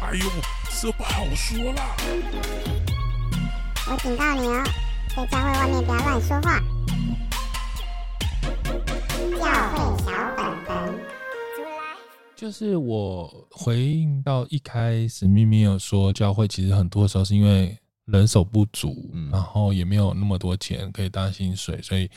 [0.00, 0.24] 哎呦，
[0.80, 1.96] 这不好说啦！
[3.90, 4.64] 我警告你哦，
[5.16, 6.60] 在教会外面不要乱说话。
[9.38, 11.00] 教会小本本，
[12.36, 22.08] 就是我回应到一开始，咪咪有说教会其实很多时候是因为人手不足，嗯、然后也没有那么多钱可以当薪水，所以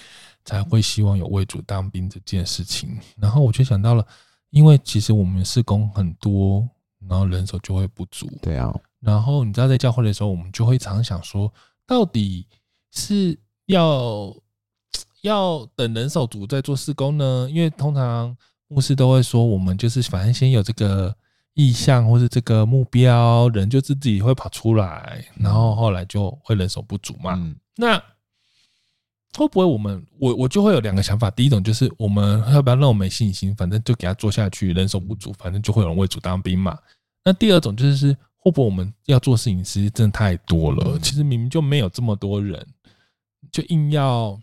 [0.45, 2.97] 才会希望有为主当兵这件事情。
[3.17, 4.05] 然后我就想到了，
[4.51, 6.69] 因为其实我们事工很多，
[7.09, 8.29] 然后人手就会不足。
[8.41, 8.73] 对啊。
[8.99, 11.51] 然后你知道，在教会的时候，我们就会常想说，
[11.85, 12.47] 到底
[12.91, 14.35] 是要
[15.21, 17.47] 要等人手足再做施工呢？
[17.51, 18.35] 因为通常
[18.67, 21.15] 牧师都会说，我们就是反正先有这个。
[21.53, 27.33] 意向或是这个目标，人就自己会跑出来，然后后来就会人手不足嘛。
[27.35, 28.01] 嗯、那
[29.37, 31.31] 会不会我们我我就会有两个想法？
[31.31, 33.55] 第一种就是我们要不要那么没信心？
[33.55, 36.77] 反正就给他做下去，人手不足，反正就会有人为主当兵嘛。
[37.23, 40.99] 那第二种就是会不会我们要做事情其实真的太多了？
[40.99, 42.65] 其实明明就没有这么多人，
[43.51, 44.37] 就硬要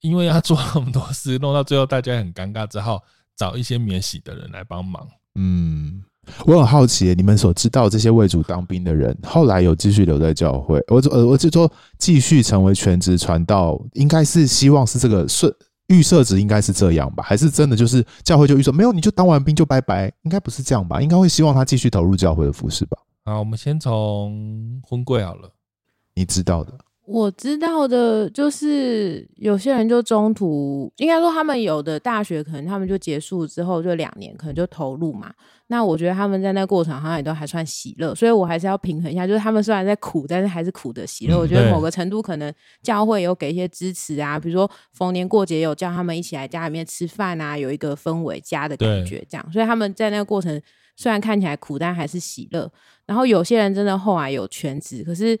[0.00, 3.02] 因为要做那么多事，弄到最后大家很尴尬，只好
[3.36, 5.08] 找一些免洗的人来帮忙。
[5.36, 6.04] 嗯，
[6.46, 10.82] 我很好奇，你们所知道这些为主当兵的人，后来有继续留在教会？
[10.88, 15.52] 我呃，我就说继续成为全职传道，应该是希望是这个顺
[15.88, 17.24] 预设值，应该是这样吧？
[17.24, 20.12] 还是真的就是教会就预设没有，你就当完兵就拜拜？
[20.22, 21.02] 应该不是这样吧？
[21.02, 22.96] 应该会希望他继续投入教会的服饰吧？
[23.24, 25.50] 好，我们先从婚柜好了，
[26.14, 26.72] 你知道的。
[27.12, 35.30] 我知道的就是有些人就中途，应该说他们有的大学可能他们就结束之后就两年，可能就投入嘛。
[35.66, 41.38] 那我觉得他们在那过程好像也都还算喜乐，所以我还是要平衡一下，就是他们虽然在苦，但是还是苦的喜乐。
[41.38, 42.50] 我觉得某个程度可能
[42.82, 49.52] 教会有给一些支持啊，比如说逢年过节有叫他们一起来家里面吃饭啊，有一个氛围家的感觉这样。
[49.52, 50.58] 所以他们在那个过程
[50.96, 52.70] 虽然看起来苦，但还是喜乐。
[53.04, 55.38] 然后有些人真的后来有全职，可是。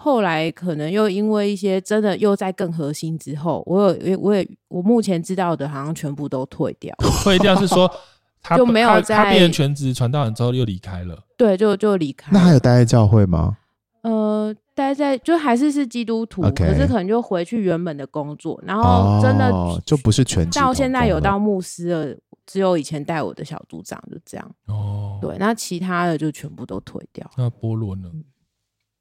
[0.00, 6.94] 后来可能又因为一些真的又在更核心之后，我有我也我目前知道的，好像全部都退掉。
[7.24, 7.90] 退掉是说
[8.40, 11.18] 他就没有在他变成全职传道人之后又离开了。
[11.36, 12.30] 对，就就离开。
[12.32, 13.58] 那还有待在教会吗？
[14.02, 16.68] 呃，待在就还是是基督徒，Okay.
[16.68, 20.60] 可是可能就回去原本的工作，然后真的、哦、就不是全职。
[20.60, 22.16] 到现在有到牧师了，
[22.46, 24.50] 只有以前带我的小组长就这样。
[24.68, 27.28] 哦，对，那其他的就全部都退掉。
[27.36, 28.08] 那波罗呢？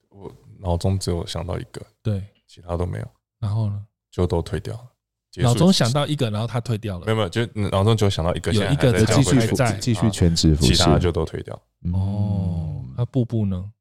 [0.09, 0.31] 我。
[0.59, 3.07] 脑中只有想到一个，对，其他都没有。
[3.39, 4.83] 然后呢，就都退掉了。
[5.43, 7.05] 脑中想到一个，然后他退掉了。
[7.05, 11.53] 没有没有，就脑中就想到一个，有一个继续在继续全职服事，其他就都退掉。
[11.93, 13.71] 哦，那步步呢？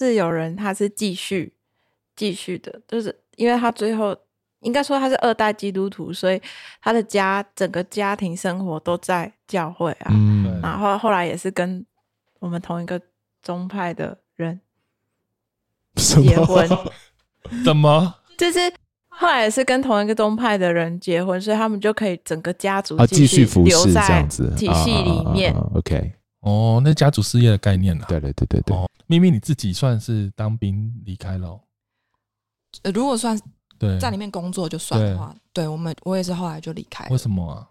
[0.00, 1.54] 是有人他是继续
[2.16, 4.16] 继续的，就是因为他最后
[4.60, 6.42] 应该说他是二代基督徒，所以
[6.82, 10.10] 他的家整个家庭生活都在教会啊。
[10.10, 11.86] 嗯，然后后来也是跟
[12.40, 13.00] 我们同一个
[13.40, 14.60] 宗派的人。
[15.96, 16.68] 结婚？
[17.64, 18.14] 怎么？
[18.36, 18.58] 就是
[19.08, 24.22] 后来是跟同一个宗派的人结婚，所以他们就可以整个家族继续留在
[24.56, 25.54] 体系里面。
[25.74, 28.04] OK，哦，那家族事业的概念呢？
[28.08, 28.76] 对对对对对。
[29.06, 31.60] 咪咪你自己算是当兵离开了？
[32.82, 33.38] 呃，如果算
[33.78, 37.06] 对在里面工作就算的话，对我们我也是后来就离开。
[37.10, 37.68] 为什么啊？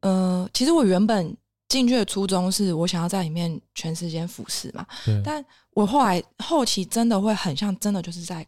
[0.00, 1.36] 呃，其实我原本。
[1.72, 4.86] 进去的初衷是我想要在里面全时间服侍嘛，
[5.24, 8.46] 但我后来后期真的会很像真的就是在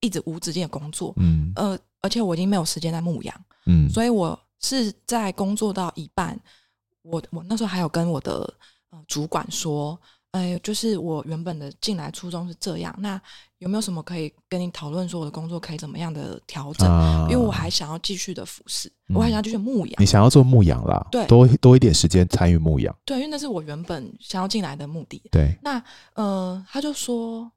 [0.00, 6.36] 一直无止境的工作，嗯，呃，而且我已经没有时间在牧羊，嗯，所以我是在工作到一半，
[7.02, 8.52] 我我那时候还有跟我的
[8.90, 9.96] 呃主管说。
[10.34, 12.92] 哎，就是我原本的进来初衷是这样。
[12.98, 13.22] 那
[13.64, 16.86] 有没有什么可以跟你讨论，说我的工作可以怎么样的调整？
[16.86, 19.96] 啊、因为我还想要继续的服侍，嗯、我还想要继续牧羊。
[19.98, 21.04] 你想要做牧羊啦？
[21.10, 22.94] 对，多多一点时间参与牧羊。
[23.06, 25.22] 对，因为那是我原本想要进来的目的。
[25.32, 25.82] 对，那
[26.12, 27.50] 呃，他就说，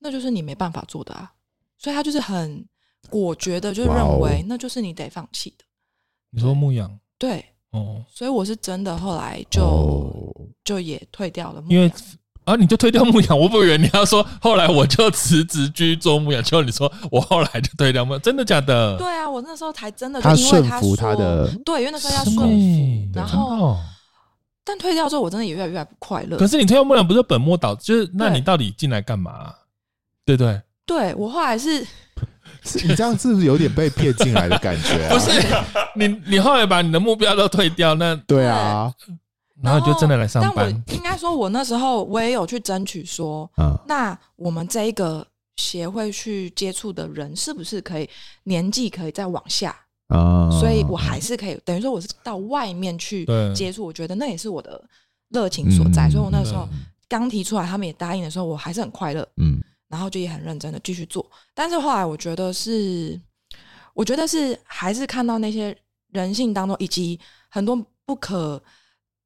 [0.00, 1.32] 那就是你没办法做的啊。
[1.78, 2.66] 所以他就是很
[3.08, 5.64] 果决的，就认为那就是你得放弃的。
[6.30, 6.98] 你说牧羊？
[7.16, 7.44] 对。
[7.70, 10.32] 哦，所以我是真的后来就、哦、
[10.64, 11.92] 就也退掉了因为
[12.46, 18.96] 啊，你就推掉牧羊，我不以为你要说后来我就辞职去做牧养，就你说我后来就推掉牧养，真的假的？
[18.96, 23.76] 对啊，我那时候才真的就因为他，他顺服他的，对，因为那时候要顺服，然后
[24.64, 26.36] 但退掉之后，我真的也越来越不快乐。
[26.38, 29.52] 可是你退掉牧羊不是本末倒置，就是那你到底进来干嘛？
[30.24, 30.62] 对，对对？
[30.86, 31.86] 对，我后来是。
[32.84, 35.14] 你这样是不是有点被骗进来的感觉啊？
[35.14, 35.30] 不是，
[35.94, 38.92] 你你后来把你的目标都退掉，那对啊，
[39.62, 40.52] 然后就真的来上班。
[40.54, 45.26] 但我应该说，我那时候我也有去争取说，嗯，那我们这一个
[45.56, 48.08] 协会去接触的人，是不是可以
[48.44, 49.74] 年纪可以再往下
[50.08, 50.50] 啊？
[50.60, 54.82] 所以我还是可以，等于说我是到外面去接触，我觉得那也是我的
[55.30, 56.08] 热情所在。
[56.10, 56.68] 所以我那时候
[57.08, 59.58] 刚提出来，他们也答应的时候，我还是很快乐，嗯，
[59.88, 61.24] 然后就也很认真的继续做。
[61.54, 63.18] 但是后来我觉得是，
[63.94, 65.74] 我觉得是还是看到那些
[66.10, 67.18] 人性当中，以及
[67.48, 67.74] 很多
[68.04, 68.62] 不可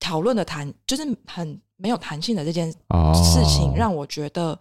[0.00, 4.58] 讨论的弹，就是很没有弹性的这件事情，让我觉得，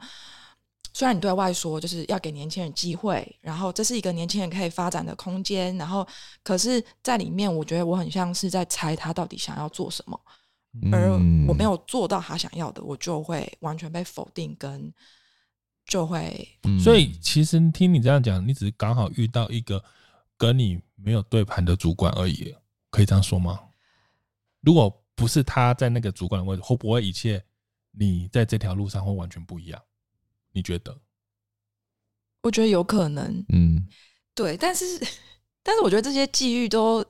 [0.94, 6.08] 虽然你对外说就是要给年轻人机会，然后这是一个年轻人可以发展的空间，然后
[6.44, 10.20] 可是在里面，我觉得我很像是在猜他到底想要做什么。
[10.92, 11.14] 而
[11.48, 14.94] 我没有做到他想要的，我就会完全被否定，跟
[15.88, 16.48] 就会。
[16.80, 19.84] 所以其实听你这样讲，你只是刚好遇到一个
[20.38, 22.56] 跟你没有对盘的主管而已，
[22.92, 23.60] 可以这样说吗？
[24.62, 27.44] 如果不是他在那个主管的位置，会不会一切
[27.92, 29.82] 你在这条路上会完全不一样？
[30.54, 30.98] 你觉得？
[32.42, 33.46] 我觉得有可能。
[33.50, 33.86] 嗯，
[34.34, 34.86] 对，但是
[35.62, 37.06] 但是我觉得这些际遇都。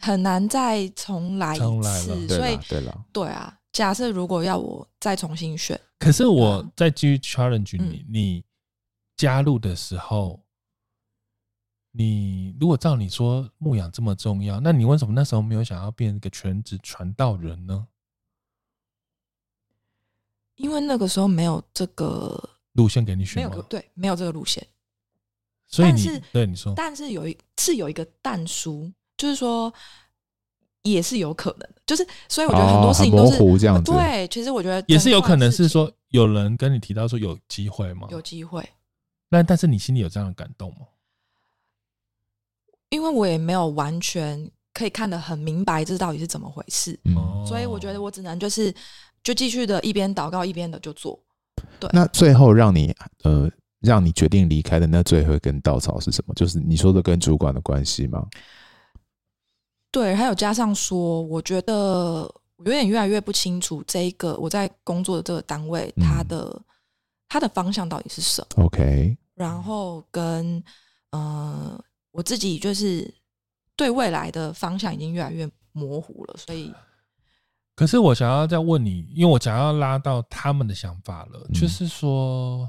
[0.00, 3.52] 很难再重来一次，所以对了，对啊。
[3.72, 8.44] 假设如果要我再重新选，可是我再继续 challenge 你，你
[9.16, 10.40] 加入的时候，
[11.92, 17.86] 你如果照你说牧养这么重要，那你为什么那时候没有想要变一个全职传道人呢？
[20.56, 24.66] 因为那个时候没有这个路线给你选，没有对，没有这个路线。
[25.66, 28.92] 所以你对你说，但是有一是有一个但书。
[29.18, 29.74] 就是说，
[30.82, 33.90] 也是有可能的，就是所以我觉得很多事情都是、哦、模糊这样子。
[33.90, 38.06] 对，其实我觉得也是有可能是说，有人跟你提到说有机会吗？
[38.12, 38.64] 有机会。
[39.28, 40.86] 那但是你心里有这样的感动吗？
[42.90, 46.98] 因为我也没有完全可以看得很明白，这到底是怎么回事。
[47.04, 48.74] 嗯，所以我觉得我只能就是
[49.22, 51.18] 就继续的一边祷告一边的就做。
[51.78, 51.90] 对。
[51.92, 52.94] 那最后让你
[53.24, 53.50] 呃
[53.80, 56.34] 让你决定离开的那最后一根稻草是什么？
[56.34, 58.26] 就是你说的跟主管的关系吗？
[59.90, 61.74] 对，还有加上说，我觉得
[62.56, 66.62] 我有点越来越不清楚这一个我在工作的这个单位，它的
[67.28, 70.62] 它的方向到底是什么？OK，然后跟
[71.10, 71.82] 呃
[72.18, 73.14] 我自己就是
[73.76, 76.74] 对未来的方向已经越来越模糊了，所以，
[77.76, 82.68] 可是我想要再问你，因为我想要拉到他们的想法了，嗯、就是说，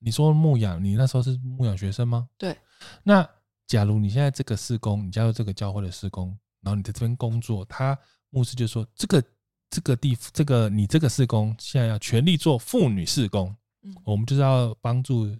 [0.00, 2.28] 你说牧养，你那时候是牧养学生吗？
[2.36, 2.56] 对，
[3.04, 3.24] 那。
[3.66, 7.98] 假如你现在这个事工，你加入这个教会的事工，然后你在这边工作，他
[8.28, 9.24] 牧师就说：“这个
[9.70, 15.34] 这个地，这个你这个事工现在要全力做妇女事工，嗯，我们就是要帮助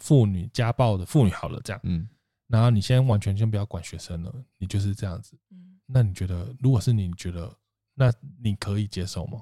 [0.00, 2.08] 妇女家暴的妇女好了，这样，嗯，
[2.48, 7.50] 然后你先完全先不要管学生了，你就是这样子，嗯，那你觉得，如果是你，你觉得
[7.94, 8.12] 那
[8.42, 9.40] 你可以接受吗？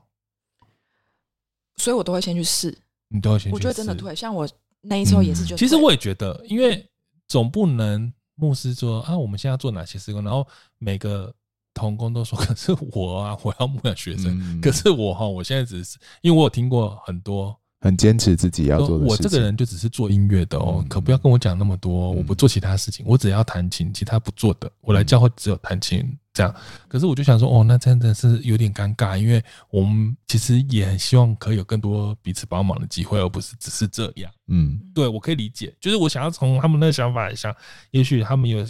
[1.77, 2.77] 所以我都会先去试，
[3.09, 4.47] 你都会先去试，我觉得真的对，像我
[4.83, 6.87] 那一周也是就、嗯，其实我也觉得，因为。
[7.31, 11.31] 总不能牧师说啊，我们现在做哪些施工，然后每个
[11.75, 26.17] 童工都说， 可是我啊，我要牧养学生，嗯、可是我哈，我现在只是因为我有听过很多很坚持自己要做的事，我这个人就只是做音乐的哦，可不要跟我讲那么多，我不做其他事情，我只要弹琴，其他不做的，我来教会只有弹琴。
[26.35, 26.55] 这样，
[26.87, 34.31] 可是我就想说，哦，那真的是有点尴尬，因为我们其实也很希望可以有更多彼此帮忙的机会，而不是只是这样。
[34.47, 37.53] 嗯，对，我可以理解，就是我想要从他们那个想法来想，
[37.91, 38.65] 也许他们有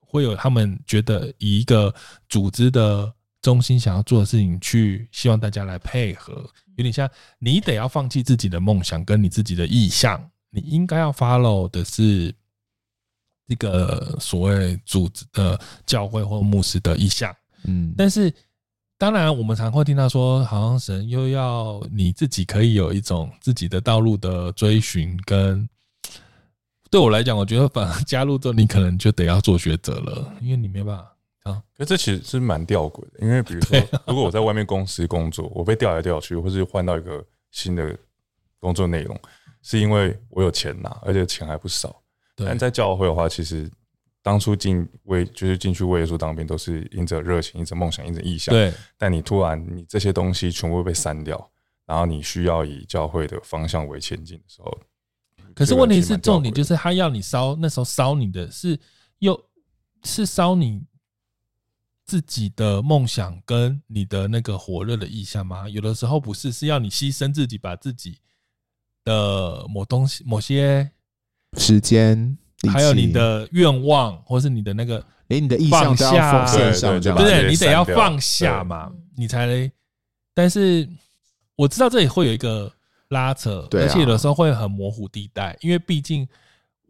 [0.00, 1.94] 会有他们觉得以一个
[2.28, 3.10] 组织的
[3.42, 7.08] 中心想要做的事情去，希望大家来配合，有点像
[7.38, 12.34] 你得要放弃自己的梦想跟你自己的意向，你应该要 follow 的是。
[13.50, 17.34] 这个所谓组织的教会或牧师的意向，
[17.64, 18.32] 嗯，但是
[18.96, 25.20] 当然，我们常会听到说，好像神又要你自己可以有一种自己的道路的追寻。
[25.24, 25.68] 跟
[26.88, 31.12] 对我来讲，我觉得反而加入之后，你可能就得要做抉择了，因为你没办法
[31.42, 31.62] 啊。
[31.76, 37.96] 可这其实是蛮吊诡的，因为比如说，如果我在外面公司工作，我被调来调去，或是换到一个新的
[38.58, 39.18] 工作内容，
[39.62, 42.02] 是因为我有钱拿，而且钱还不少。
[42.36, 43.70] 但在教会的话，其实
[44.22, 48.54] 当初进为就是进去为耶稣当兵，都是因着热情、因着梦想、因着意向。
[48.54, 48.72] 对。
[48.96, 51.50] 但你突然你这些东西全部被删掉，
[51.86, 54.78] 然后你需要以教会的方向为前进的时候，
[55.54, 58.78] 可是问题是重点就是他要你烧，那时候烧你的是
[59.18, 59.38] 又
[60.04, 60.82] 是烧你
[62.10, 65.68] 自己的梦想跟你的那个火热的意向吗？
[65.68, 68.18] 有的时候不是，是要你牺牲自己，把自己
[69.04, 70.90] 的某东西、某些。
[71.56, 72.36] 时间，
[72.72, 79.70] 还有你的愿望，或是你的那个，连你的意向都要奉献上，对对，你得要放下嘛，你才。
[80.32, 80.88] 但是
[81.56, 82.72] 我知道这里会有一个
[83.08, 86.26] 拉扯，而且有的时候会很模糊地带，因为毕竟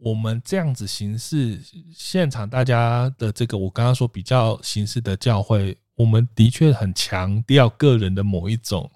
[0.03, 1.61] 我们这样子形式，
[1.93, 8.89] 现场大家的这个，我刚刚说比较形式的教会，我们的确很强调个人的某一种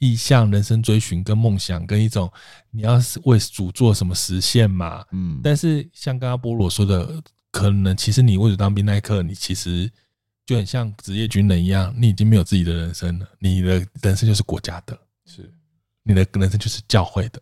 [0.00, 2.28] 意向、人生追寻跟梦想，跟一种
[2.72, 5.04] 你要为主做什么实现嘛。
[5.12, 9.88] 嗯，但是像刚刚波罗说的，可能其实你为主当兵那一刻，你其实
[10.44, 15.48] 就很像职业军人一样，你已经没有自己的人生了，你的人生就是国家的，是
[16.02, 17.40] 你的人生就是教会的。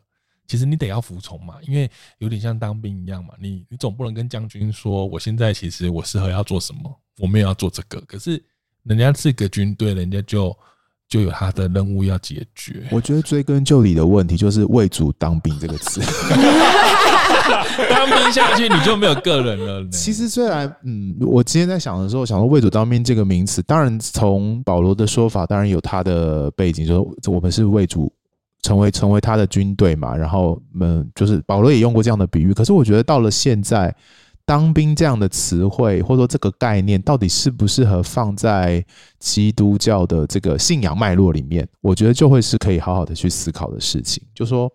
[0.48, 1.88] 其实你得要服从嘛，因为
[2.18, 8.42] 有点像当兵一样嘛，你你总不能跟将军说，我现在其实我适合要做什么，我没有要做这个，可是
[8.84, 10.56] 人家是个军队，人家就
[11.06, 12.82] 就有他的任务要解决。
[12.90, 16.00] 我觉得追根究底的问题就是“为主当兵”这个词，
[17.90, 19.88] 当兵下去你就没有个人了。
[19.90, 28.10] 其实虽然，嗯，我今天在想的时候，想说“为主当兵”这个名词，当然从保罗的说法，当然有他的背景，就是我们是为主。
[28.62, 32.52] 成为成为他的军队嘛，然后嗯，就是保罗也用过这样的比喻。
[32.52, 33.94] 可是我觉得到了现在，
[34.44, 38.84] 当兵这样的词汇或者说这个概念，到底适不适合放在
[39.18, 41.66] 基督教的这个信仰脉络里面？
[41.80, 44.22] 我觉得就会是可以好好的去思考的事情。
[44.34, 44.70] 就说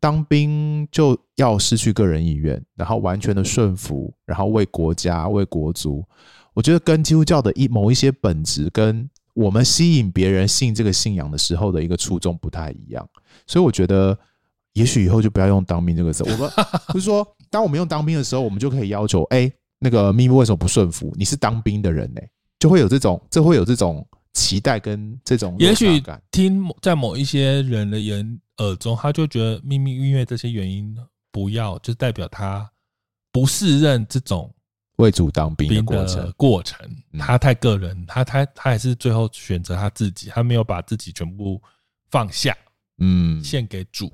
[0.00, 6.04] 当兵就要失去个人意愿，然后完全的顺服，然后为国家为国族。
[6.54, 9.08] 我觉得跟基督教的一某一些本质跟。
[9.38, 13.08] 我们吸引别人信这个信仰的时候的一个初衷不太一样，
[13.46, 14.18] 所以我觉得，
[14.72, 16.24] 也许以后就不要用“当兵”这个词。
[16.24, 16.50] 我们
[16.88, 21.14] 不 是说，当我们用“当兵”的时候，我们就可以要求：哎，那个秘密为什么不顺服？
[21.16, 22.20] 你是当兵的人呢？
[22.58, 25.54] 就会有这种，这会有这种期待跟这种。
[25.60, 26.02] 也许
[26.32, 30.96] 听在某一些人的眼耳中，他就觉得秘密因为这些原因
[31.30, 32.68] 不要，就代表他
[33.30, 34.52] 不适任这种。
[34.98, 36.78] 为主当兵的过程，过程，
[37.18, 41.60] 他太个人，他他他还是最后选择他自己，他没有把自己全部
[42.10, 42.56] 放下，
[42.98, 44.12] 嗯，献给主。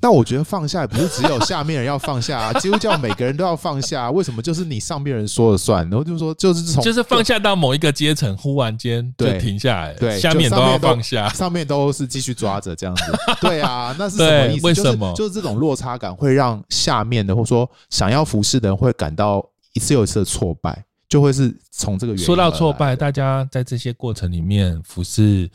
[0.00, 5.88] 那我觉得放下也不是只有下面人要放下啊，基督教每个人都要放下，为什么就是你上面人说了算？
[5.88, 13.02] 然后就说就是从就是放下到某一个阶层，忽然间就停下来，对，下面都要放下，上面都是继续抓着这样子。
[13.40, 14.66] 对啊，那是什么意思？
[14.66, 15.12] 为什么？
[15.14, 19.44] 就是这种落差感会让下面的或者说想要服侍的人会感到。
[19.72, 22.24] 一次又一次的挫败，就会是从这个原因。
[22.24, 25.50] 说到挫败，大家在这些过程里面服侍、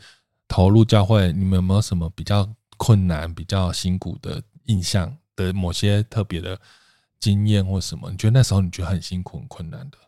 [0.46, 6.58] 投入教会，你们有没有什么比较困难、比较辛苦的印象的某些特别的
[7.20, 8.10] 经验或什么？
[8.10, 9.98] 你觉得那时候你觉得很辛苦、很困难的？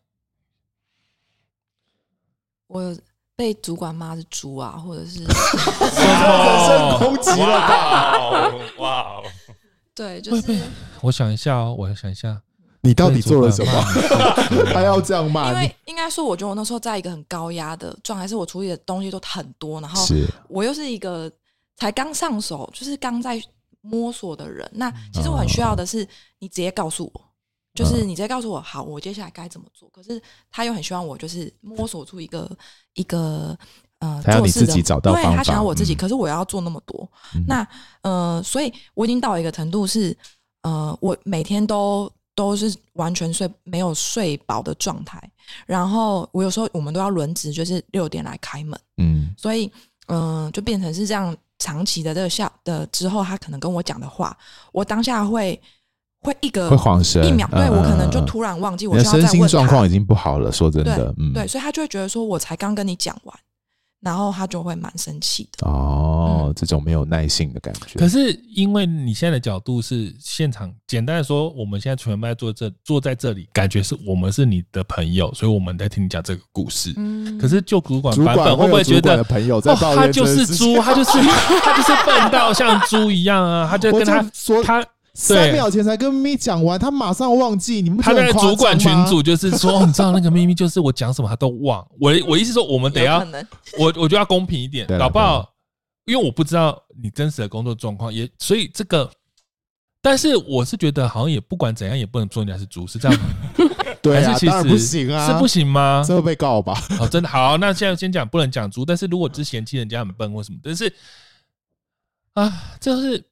[2.67, 2.97] 我
[3.35, 8.53] 被主管骂是猪啊，或者是人身攻击了！
[8.79, 9.23] 哇，
[9.95, 10.61] 对，就是
[11.01, 12.43] 我想一下哦，我要想一下。
[12.83, 13.73] 你到底做了什么？
[14.73, 15.51] 他要这样骂？
[15.53, 20.03] 因为应该说，我觉得我那时候在一个很高压的状态，是我处理的东西都很多，然后
[20.49, 21.31] 我又是一个
[21.77, 23.39] 才刚上手，就是刚在
[23.83, 24.67] 摸索的人。
[24.73, 26.09] 那其实我很需要的是
[26.39, 27.21] 你直接告诉我，
[27.75, 29.87] 就是你直接告诉我，好，我接下来该怎么做。
[29.91, 30.19] 可是
[30.51, 32.51] 他又很希望我就是摸索出一个
[32.95, 33.55] 一个
[33.99, 37.07] 呃，他要你自己找到方法，对，他想要我自己，可是我要做那么多。
[37.47, 37.67] 那
[38.01, 40.17] 呃，所以我已经到一个程度是
[40.63, 42.11] 呃，我每天都。
[42.41, 45.23] 都是完全睡没有睡饱的状态，
[45.67, 49.71] 然后我有时候我们都要轮值，就是六点来开门，嗯，所以
[50.07, 54.37] 嗯、呃，就变成是这样长期的这个下的之后，他可能跟我讲的话，
[54.73, 55.61] 我当下会
[56.23, 63.39] 会一个会晃神一秒，对我可能就突然忘记，我就要再问他，身心状况已经不好了，说真的，对，嗯、对，所以他就会觉得说我才刚跟你讲完。
[64.01, 67.99] 然后他就会蛮生气的哦，嗯、这种没有耐性的感觉。
[67.99, 76.95] 可是因为你现在的角度是现场，简单的说，我们现在全部在坐这坐在这里，感觉是我们是你的朋友，所以我们在听你讲这个故事。
[76.97, 81.11] 嗯，可是就主管版本会不会觉得朋友在、哦、他就是猪，他就是
[81.63, 83.69] 他就是笨到像猪一样啊？
[83.71, 84.83] 他就跟他说他。
[85.13, 87.83] 三秒前才跟咪咪讲完，他马上忘记。
[87.83, 91.85] 你们他的主管群主就是说，你知道那个咪咪就是我讲什么他都忘。
[92.01, 93.19] 我我意思说，我们得要
[93.79, 95.53] 我我就要公平一点，搞不好，
[96.07, 99.11] 因为我不知道你真实的工作状况，也所以这个，
[100.01, 103.29] 但是我是觉得好像也不管怎样，也不能说人家是猪，是这样吗？
[104.01, 106.05] 对啊，当然不行啊，是不行吗？
[106.07, 106.81] 这会被告吧？
[107.01, 110.93] 哦，真的好，那现在先讲不能讲猪，但是如果只嫌弃人家很笨或什么，但是
[112.35, 113.30] 啊，就是。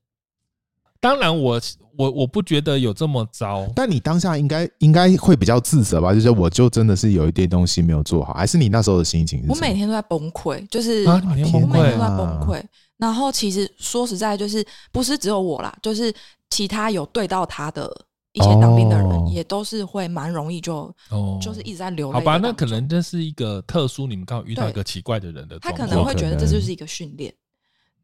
[1.00, 1.60] 当然我，我
[1.96, 3.66] 我我不觉得有这么糟。
[3.74, 6.12] 但你当下应该应该会比较自责吧？
[6.12, 9.48] 就是我就真的是有一点东西没有做好，还是你那时候的心情是？
[9.48, 12.62] 我每天都在崩溃，就是啊，每天崩溃，我每天都在崩溃。
[12.96, 16.12] 然后其实说实在，就是不是只有我啦，就是
[16.50, 17.88] 其他有对到他的
[18.32, 22.14] 一些当兵的人，也都是会蛮容易就哦，就是一直在流泪。
[22.14, 27.32] 好吧，那可能这是一个特殊，你们刚好遇到一个奇怪的人的，他可能会觉得这就是一个训练，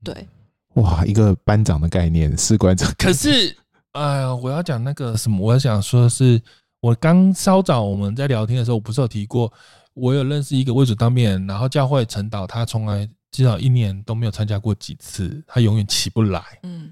[0.05, 0.29] 对。
[0.75, 2.93] 哇，一个班长的概念，士官长。
[2.99, 3.57] 可是，
[3.93, 6.41] 哎呀，我要讲那个什么，我要想说的是，
[6.81, 9.53] 我刚稍早我们在聊天的时候，我不是有提过，
[9.95, 16.43] 我有认识一个为主当面人，然后教会陈导，他从来至少一年都没有参加过几次，他永远起不来。
[16.65, 16.91] 嗯，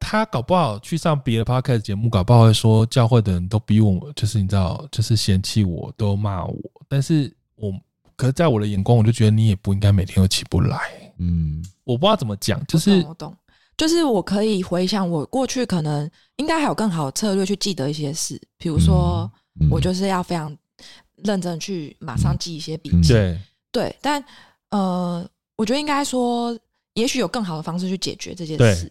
[0.00, 6.58] 他搞不好去上别的 podcast 节目，搞不好会说教会的人都逼我，就是你知道，就是嫌弃我，都骂我。
[6.88, 7.70] 但是我，
[8.16, 11.05] 可是在我的眼光，我就觉得你也不应该每天都起不来。
[11.18, 13.36] 嗯，我不知道怎么讲，就是我懂，我懂，
[13.76, 19.30] 就是我可以回想我过去可能应该还有更好的策略去记得一些事，比如说
[19.70, 20.56] 我就是要非常。
[21.24, 23.38] 认真去马上记一些笔记，对。
[23.72, 24.22] 对，但
[24.68, 26.54] 呃，我觉得应该说，
[26.92, 28.84] 也许有更好的方式去解决这件事，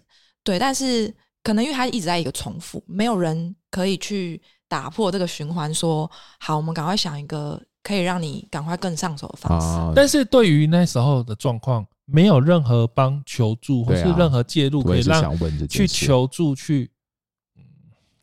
[0.43, 1.13] 对，对，但是
[1.43, 9.67] 可能因为它一直在一个重复，没有人可以去打破这个循环，说好，我们赶快想一个可以让你赶快更上手的方式。
[9.67, 16.89] 啊、但是对于那时候的状况，没有任何帮求助或是任何介入可以让去求助去，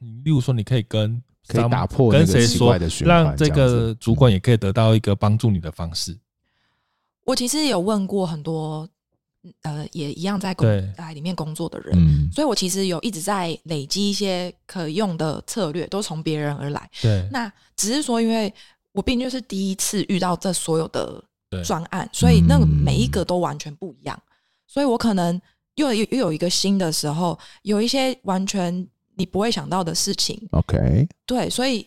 [0.01, 1.23] 嗯，例如说你可以跟。
[1.45, 6.17] 可以打破跟谁说，让这个主管也可以得到一个帮助你的方式。
[7.25, 8.89] 我其实有问过很多，
[9.63, 16.89] 呃，也一样在公在里面工作的人，所以我其实有一直在累积一些可用的策略，都从别人而来。
[17.03, 18.51] 对，那只是说，因为
[18.93, 21.23] 我毕竟就是第一次遇到这所有的
[21.65, 24.19] 专案，所以那个每一个都完全不一样，
[24.67, 25.41] 所以我可能
[25.75, 28.87] 又又又有一个新的时候，有一些完全。
[29.15, 31.87] 你不会想到的事情，OK，对，所以，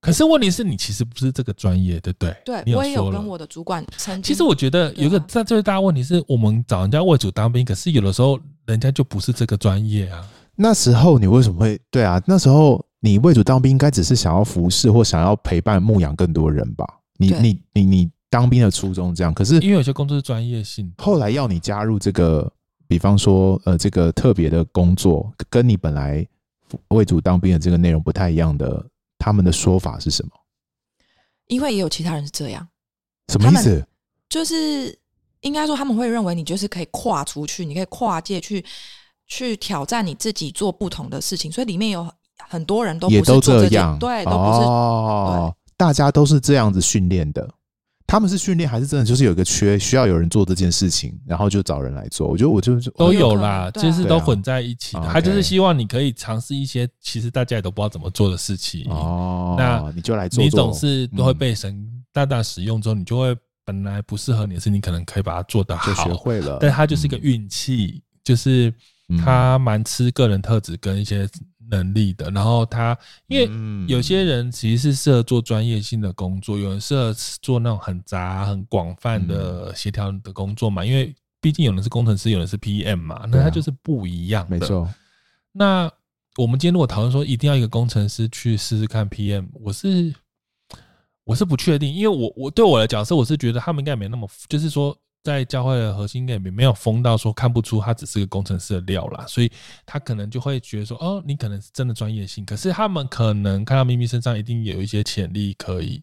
[0.00, 2.36] 可是问题是你其实不是这个专业，对不对？
[2.44, 4.22] 对，我也有跟我的主管曾经。
[4.24, 10.28] 其实我觉得有一个在最大的问题是我们找人家为主当兵，可是有的时候人家就不是这个专业啊。
[10.56, 12.20] 那时候你为什么会对啊？
[12.26, 16.84] 那时候你为主当兵，应该只是想要服侍或想要陪伴牧养更多人吧？
[17.18, 22.52] 你你你你当兵的初衷这样，可是因为有些工作是专业性，后来要你加入这个，
[22.88, 26.26] 比方说呃这个特别的工作，跟你本来。
[26.88, 28.84] 为主当兵的这个内容不太一样的，
[29.16, 30.30] 他们的说法是什么？
[31.46, 32.66] 因为也有其他人是这样，
[33.28, 33.86] 什么意思？
[34.28, 34.98] 就是
[35.42, 38.64] 应该说他们会认为你就是可以跨出去，你可以跨界去
[39.28, 41.52] 去挑战你自己，做不同的事情。
[41.52, 42.10] 所以里面有
[42.48, 47.48] 很多人都不是也都这样，对，都不是哦，大家都是这样子训练的。
[48.06, 52.28] 他们是训练还是真的就是有一个缺，需要有人做这件事情，然后就找人来做？
[52.28, 55.02] 我觉得我就是都有啦，其实都混在一起的。
[55.10, 58.88] 他就是希望你可以尝试一些其实大家也都不知道怎么做的事情。
[58.90, 66.58] 哦，那你就来做，你总是都会被神大大使用之后，你就会本来不适合你的事，你可能可以把它做得好，就学会了。
[66.60, 68.72] 但他就是一个运气，就是
[69.24, 71.28] 他蛮吃个人特质跟一些。
[71.70, 72.96] 能力的，然后他
[73.26, 73.48] 因为
[73.86, 80.84] 有些人其实是适合做专业性的工作，有人适合做那种很杂、很广泛的协调的工作嘛。
[80.84, 84.58] 因为毕竟有人是工程师，有人是 PM 嘛，那他就是不一样的。
[84.58, 84.88] 没错。
[85.52, 85.90] 那
[86.36, 90.14] 我们今天如果讨论说一定要一个工程师去试试看 PM，我是
[91.24, 94.96] 我是不确定，因为我我对我的角色，我是觉得他们应该没那么，就是说。
[95.24, 99.50] 在教会的核心里面没有封到说看不出他只是个工程师的料啦，所以
[99.86, 106.02] 他可能就会觉得说，哦，你可能是真的专业性，可是他们可能看到咪咪身上一定有一些潜力，可以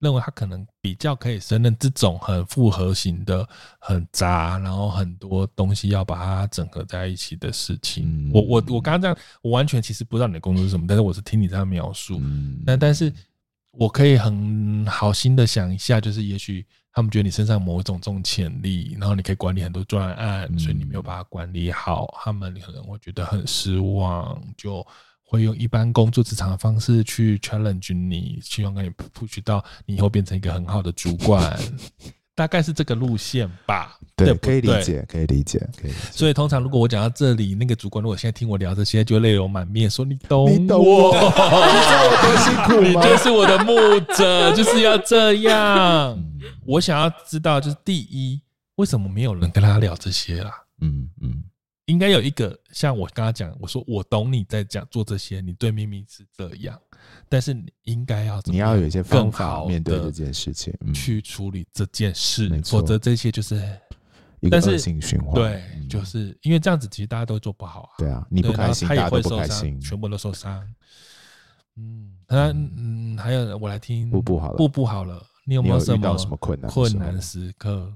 [0.00, 8.30] 认为他可能比较可以胜任这种很复合型的、很杂，然后很多东西要把它整合在一起的事情。
[8.34, 12.20] 我我我刚刚这样，我完全其实不知道你的工作是什么，但是我是听你这样描述，
[12.66, 13.10] 那但是
[13.70, 16.66] 我可以很好心的想一下，就是也许。
[16.98, 24.84] 他们觉得你身上某一种这种潜力，然后你可以管理很多专案，所以你没有把它管理好，他们可能会觉得很失望，就
[25.22, 31.56] 会用一般工作职场的方式去 challenge 你，希望可以 push 到你以后变成一个很好的主管。
[32.38, 35.90] 大概是这个路线吧，对，可以理解，可以理解，可以。
[36.12, 43.04] 所以通常如果我讲到这里，那个主管如果现在听我聊这些，就泪流满面，说你懂我，你懂我， 你知道我多辛苦吗？
[43.04, 46.16] 你就是我的牧者，就是要这样。
[46.64, 48.40] 我想要知道，就是第一，
[48.76, 50.52] 为什么没有人跟他聊这些啦？
[50.80, 51.42] 嗯嗯。
[51.88, 56.78] 应该有一个像我刚刚讲，我说我懂你在讲做这些，你对咪咪是这样，
[57.30, 63.56] 但是你应该要怎么，你要有一些方法面对这件事情，去处理这件事，否则这些就是
[64.40, 65.34] 一个恶性循环。
[65.34, 67.90] 对，就是因为这样子，其实大家都做不好啊。
[67.96, 70.62] 对啊，你不开心，大家都不开心，全部都受伤。
[71.76, 77.90] 嗯，那嗯，还有我来听，步步好了，步步好了，你有没有遇到什么困难困难时刻？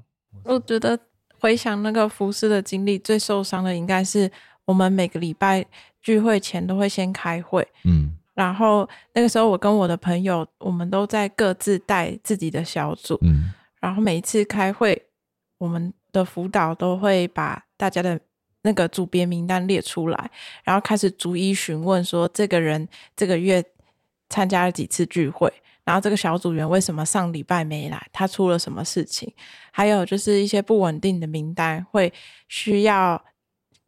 [0.45, 0.99] 我觉得。
[1.43, 4.31] 回想那个服侍的经历，最受伤的应该是
[4.65, 5.67] 我们每个礼拜
[6.01, 15.07] 聚会前都会先开会，嗯，然后那个时候我跟我的朋友，我们都在各自带自己的小组，嗯，然后每一次开会，
[15.59, 18.21] 我们的辅导都会把大家的
[18.63, 20.31] 那个组别名单列出来，
[20.63, 23.61] 然后开始逐一询问说，这个人这个月
[24.33, 25.53] 参加了几次聚会，
[25.85, 28.09] 然后这个小组员为什么上礼拜没来？
[28.11, 29.31] 他出了什么事情？
[29.71, 32.11] 还有就是一些不稳定的名单，会
[32.49, 33.23] 需要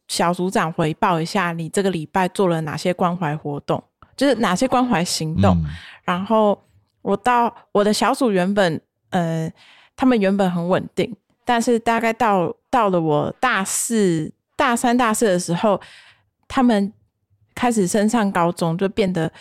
[0.07, 3.83] 小组长回报一下你这个礼拜做了哪些关怀活动，
[4.15, 5.57] 就是哪些关怀行动。
[5.57, 5.65] 嗯、
[6.05, 6.63] 然后
[7.01, 8.79] 我到我的小组原本，
[9.09, 9.51] 呃，
[9.97, 15.81] 他们原本很稳定，但是大概到到了我大四、大三、大四的时候，
[16.47, 16.93] 他们
[17.55, 19.33] 开始升上高中，就变得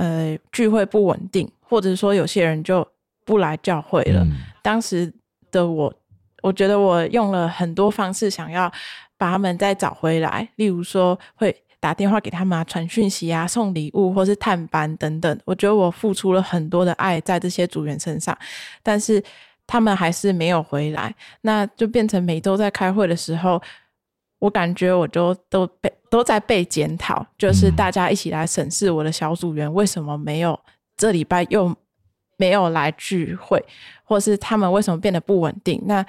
[0.00, 1.50] 呃聚会不稳定。
[1.70, 2.84] 或者说有些人就
[3.24, 4.24] 不来教会了。
[4.24, 5.08] 嗯、当时
[5.52, 5.94] 的我，
[6.42, 8.68] 我觉得我用了很多方式想要
[9.16, 15.40] 把他们再找回来，例如说会打电话给他们啊，传讯息啊，送礼物或是探班等等。
[15.44, 18.36] 我觉得我付出了很多的爱在这些组员身上，
[18.82, 19.22] 但是
[19.64, 23.62] 他们还是没有回来，那就变成每周在开会的时候，
[24.40, 30.58] 我感觉我就都被都在被检讨，就是大家一起来审视我的小组员为什么没有。
[30.96, 31.74] 这礼拜又
[32.36, 33.64] 没有来聚会，
[34.02, 35.80] 或是他们为什么变得不稳定？
[35.86, 36.04] 那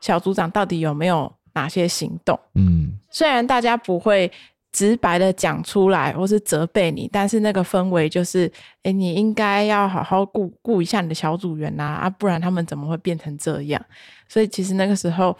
[0.00, 2.38] 小组长到底有没有哪些行动？
[2.54, 4.30] 嗯，虽然大家不会
[4.72, 8.50] 直白的讲出来，或是责备你，但是那个氛围就是，
[8.82, 13.84] 哎，你应该要好好顾顾一下你的小组员呐，啊，不然他们怎么会变成这样？
[14.28, 15.36] 所以其实那个时候。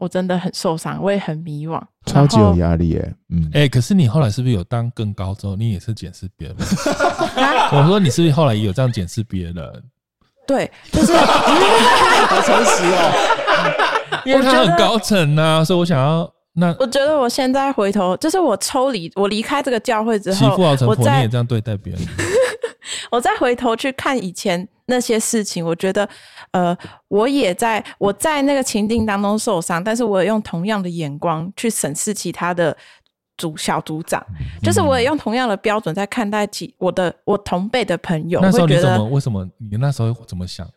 [0.00, 3.14] 我真的很受伤，我也很迷惘，超级有压力耶。
[3.28, 6.56] 嗯，哎、欸，可是你后来是不是有当更高之后，你也是检视别人？
[7.72, 9.54] 我说你是不是后来也有这样检视别人？
[10.46, 16.74] 对，就是好诚实哦， 因为他很高层呐、啊，所以我想要那。
[16.80, 22.02] 我觉得我现在回头，就是我抽离，我离开这个教会之后，媳妇熬成婆，你也这样对待别人。
[23.10, 26.08] 我再回头去看以前那些事情，我觉得，
[26.52, 26.76] 呃，
[27.08, 32.76] 我也在我在那个情境当中受伤，但是我也用同样的眼光去审视其他的
[33.36, 34.24] 组小组长，
[34.62, 38.40] 就是我也用同样的标准在看待其我的我同辈的朋友。
[38.40, 39.04] 那时候你怎么？
[39.04, 40.68] 为什么你那时候怎么想？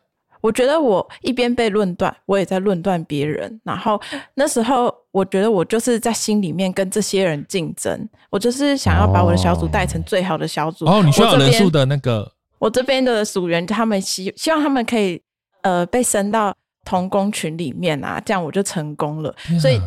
[0.44, 3.62] 我觉得我一边被论断，我也在论断别人。
[3.64, 4.00] 然后
[4.34, 8.10] 那时候，我觉得我就是在心里面跟这些人竞争。
[8.30, 10.86] 我就是想要把我的小组带成最好的小组。
[10.86, 12.30] 哦，你需要人数的那个。
[12.60, 15.22] 我这边的组员，他们希希望他们可以
[15.62, 16.54] 呃被升到
[16.84, 19.30] 同工群里面啊，这样我就成功了。
[19.30, 19.80] 啊、所以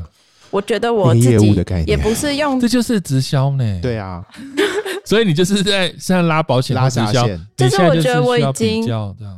[0.51, 3.81] 我觉得我自己也不是用，这就是直销呢。
[3.83, 4.25] 对啊。
[5.05, 8.85] 所以你就是在现在拉保险拉直销，就是我觉得我已经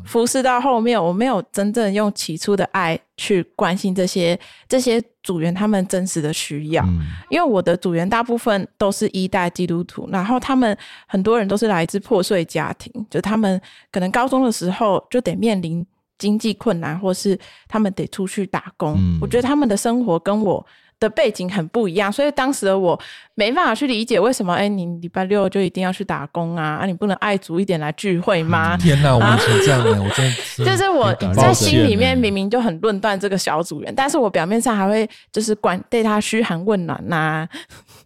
[0.02, 10.74] 服侍到后面，我没有真正用起初的爱去关心这些这些组员他们真实的需要，嗯、因为我的组员大部分都是一代基督徒，然后他们
[11.06, 13.60] 很多人都是来自破碎家庭，就他们
[13.92, 15.84] 可能高中的时候就得面临
[16.16, 18.94] 经济困难，或是他们得出去打工。
[18.98, 20.64] 嗯、我觉得他们的生活跟我。
[21.00, 22.98] 的背景很不一样，所以当时的我
[23.34, 26.78] 没办法去理解为什么，哎、欸，你礼拜六就一定要去打工啊？
[26.80, 28.76] 啊，你不能爱足一点来聚会吗？
[28.76, 37.48] 嗯、 天哪，我们是这样的， 我真的就是我在心里面明明就很论断这个小组员，但是我表面上还会就是管对他嘘寒问暖呐、啊。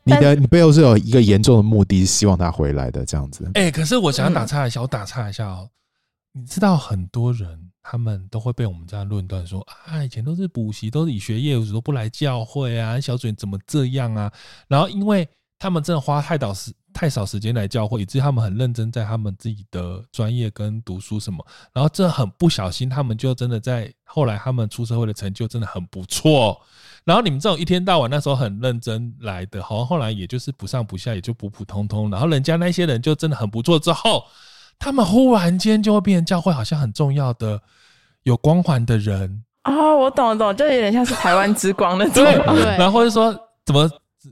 [0.05, 3.49] 你的你背后是有一个严重的目的，希望他回来的这样子。
[3.55, 5.69] 哎、欸，可是我想要打岔一下，嗯、我打岔一下哦，
[6.33, 7.62] 你知道很多人。
[7.83, 14.33] 他们都会被我们这样论断说啊，以前都是补习，都是以学业为主，都不来教会啊，小嘴怎么这样啊？
[14.69, 26.61] 然后因为他们真的花太少时太少时间来教会，以至于他们很认真在他们自己的专业跟读书什么，然后这很不小心，他们就真的在后来他们出社会的成就真的很不错。
[27.05, 32.11] 然后你们这种一天到晚那时候很认真来的，好像后来也就是不上不下，也就普普通通。
[32.11, 34.25] 然后人家那些人就真的很不错之后。
[34.83, 37.63] 他们忽然间就会变成教会好像很重要的、
[38.25, 42.15] 有光环的人哦，我懂了懂了，就有点像是台湾之光那种。
[42.15, 42.35] 对，
[42.77, 43.33] 然后或者说
[43.65, 43.89] 怎么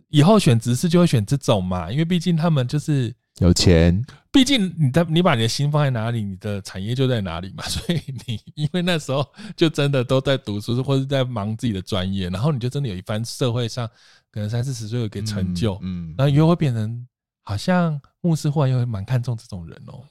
[0.08, 4.04] 以后选执事就会选这种嘛，因为毕竟他们就是有钱。
[4.32, 7.62] 毕竟你的你把你的心放在哪里，你的产业就在哪里嘛。
[7.70, 9.24] 所以你因为那时候
[9.56, 13.88] 就真的都在读书或者在忙自己的专业，然后你就真的有一番社会上
[14.32, 17.06] 可能三四十岁有个成就，嗯，嗯然后又会变成
[17.44, 20.02] 好像牧师忽然又会蛮看重这种人哦。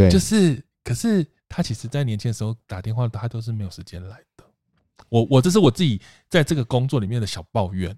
[0.00, 4.44] 对，就是，可是他其实，在年轻的时候打电话，他都是没有时间来的。
[5.08, 7.94] 我，我这是我自己在这个工作里面的小抱怨。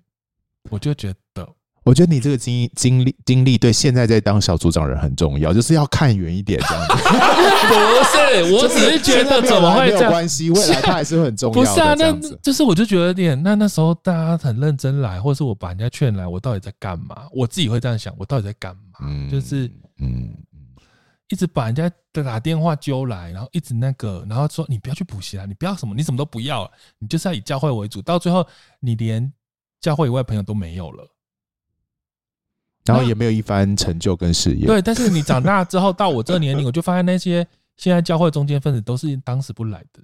[0.70, 1.48] 我就觉得，
[1.84, 6.94] 我觉得你这个经经历经历，对现在在当小组长人很重要，就是要看远一点这样子。
[7.02, 9.98] 不是，我只是觉得怎么会这样？
[9.98, 11.54] 没有关系，未来他还是很重要。
[11.54, 17.26] 不是啊，那就是我就觉得有点，那那时候大家很认真来，或者是我把人家劝来，我到底在干嘛？
[17.32, 19.00] 我自己会这样想，我到底在干嘛？
[19.02, 20.32] 嗯，就是嗯。
[21.32, 28.02] 一直把人家的打电话揪来，然后一直那个，然后说你不要去补习啊，你不要什么，你什么都不要，你就是要以教会为主。
[28.02, 28.46] 到最后，
[28.80, 29.32] 你连
[29.80, 31.08] 教会以外朋友都没有了，
[32.84, 34.66] 然后也没有一番成就跟事业。
[34.66, 40.02] 对，但是你长大之后，到我这个年龄， 我就发现那些现在教会中间分子都是当时不来的。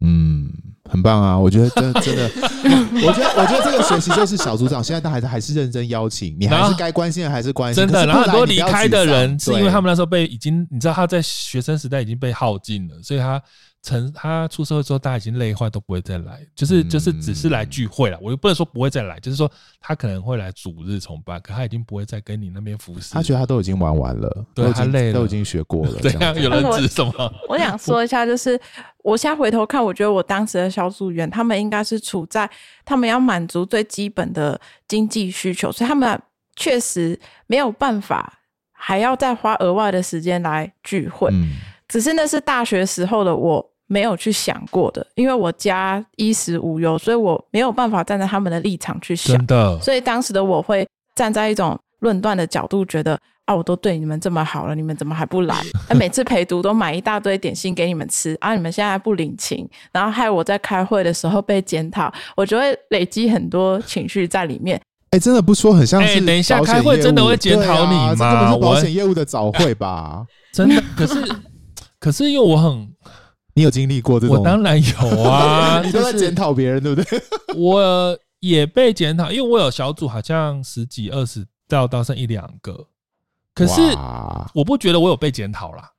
[0.00, 0.52] 嗯，
[0.90, 1.38] 很棒啊！
[1.38, 2.30] 我觉得真的真的，
[3.06, 7.82] 我觉得我觉得这个学习就是小组长现在他还是还是认真邀请你，还是该关心的还是关心。
[7.82, 13.40] 真的，然后很多离开的人是因为他们那时候被已经，你知道他在学生时代已经被耗尽了，所以他。
[13.82, 18.18] 成他出社会之后，大家已经累坏，都不会再来，就是就是只是来聚会了。
[18.20, 23.14] 我又不能说不会再来，就是说他可能会来主日崇拜，可他已经不会再跟你那边服侍。
[23.14, 25.94] 他觉得他都已经玩完了，对他累了，都已经学过了。
[26.02, 27.12] 对啊，有人指什么？
[27.48, 28.60] 我想说一下，就是
[28.98, 32.48] 我现在回头看，我觉得我当时的小组员，他们应该是处在
[32.84, 36.20] 他们要满足最基本的经济需求，所以他们
[36.54, 38.40] 确实没有办法
[38.72, 41.30] 还要再花额外的时间来聚会。
[41.32, 41.54] 嗯，
[41.88, 43.69] 只是那是大学时候的我。
[43.92, 49.36] 没有去想过的，因为我家衣食无忧，所以我没有办法站在他们的立场去想。
[49.36, 55.56] 真的，所以当时的我会站在一种论断的角度，觉得啊，我都对你们这么好了，你们怎么还不来？
[55.88, 64.80] 啊， 每次陪读都买一大堆点心给你们吃，啊，你们现在不领情，然后害我在开会的时候被检讨，我就会累积很多情绪在里面。
[65.10, 66.24] 哎，真的不说很像是、欸。
[66.24, 68.14] 等一下开会真的会检讨你吗？
[68.14, 70.24] 这根本是保险业务的早会吧？
[70.54, 71.36] 真的，可是
[71.98, 72.88] 可是因为我很。
[73.60, 74.38] 你有经历过这种？
[74.38, 75.82] 我当然有啊！
[75.84, 77.22] 你都在检讨别人，对不对？
[77.54, 82.86] 我也被检讨，因为我有小组，好像十几、二十，到到剩一两个。
[83.54, 83.82] 可是
[84.54, 85.90] 我不觉得我有被检讨啦，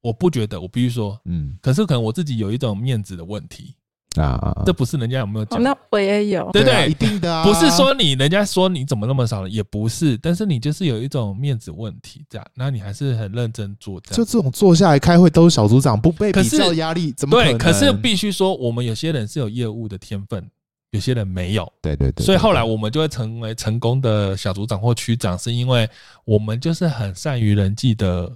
[0.00, 0.58] 我不觉得。
[0.58, 3.74] 我必须说，嗯，可是可能我自己有一种面子的问题。
[4.16, 5.62] 啊，这不是人家有没有讲？
[5.62, 7.44] 那我也有，对对，一定的啊。
[7.44, 14.00] 不是说你人家说你怎么那么少了，也不是，但是你就是有一种面子问题，这样，那你还是很认真做。
[14.00, 17.56] 就这种坐下来开会都是小组长，不被比较压力，怎么可能？
[17.56, 20.44] 对，可是必须说，我们有些人是有业务的天分，
[20.90, 21.72] 有些人没有。
[21.80, 22.26] 对对对。
[22.26, 25.88] 所以后来我们就会成为成功的小组长或区长，是因为
[26.24, 28.28] 我们就是很善于人际的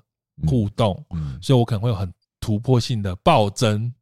[0.46, 2.08] 互动，嗯，所以我可能会有很
[2.38, 3.92] 突破性的暴增。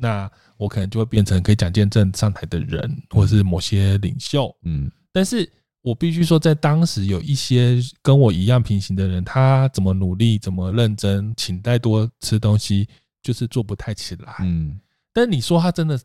[0.00, 4.56] 那我可能就会变成可以讲见证上台的人，或者是某些领袖。
[4.62, 5.50] 嗯，但是
[5.82, 12.88] 我必须说，在当时有一些跟我一样平行的人，他怎么努力，怎么认真，请再多吃东西，
[13.22, 14.36] 就是做不太起来。
[14.40, 14.80] 嗯，
[15.12, 16.00] 但你说他真的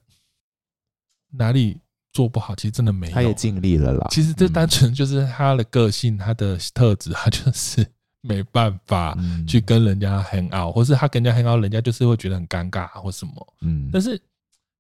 [1.32, 1.78] 哪里
[2.12, 4.08] 做不好，其实真的没有，他也尽力了啦。
[4.10, 7.86] 其实这单纯就是他的个性，他的特质，他就是。
[8.26, 13.54] 没办法去跟人家 hang out，或是他跟人家 hang out，人家就是会觉得很尴尬或什么。
[13.62, 14.18] 嗯，但是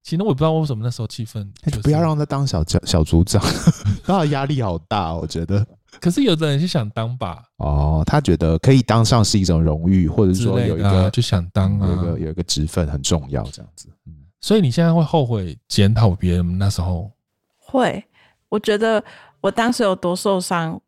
[0.02, 1.46] 其实我也不知道为什么那时候气氛，
[1.82, 3.44] 不要让他当小小小组长，
[4.06, 5.66] 他的压力好大，我觉得。
[6.00, 7.44] 可是有的人是想当吧。
[7.58, 13.90] 哦，他觉得可以当上是一种荣誉，或者是说有一个就想当啊，有一个有一个职分很重要这样子。
[14.06, 17.12] 嗯，所以你现在会后悔检讨别人那时候？
[17.58, 18.02] 会，
[18.48, 19.04] 我觉得
[19.42, 20.80] 我当时有多受伤。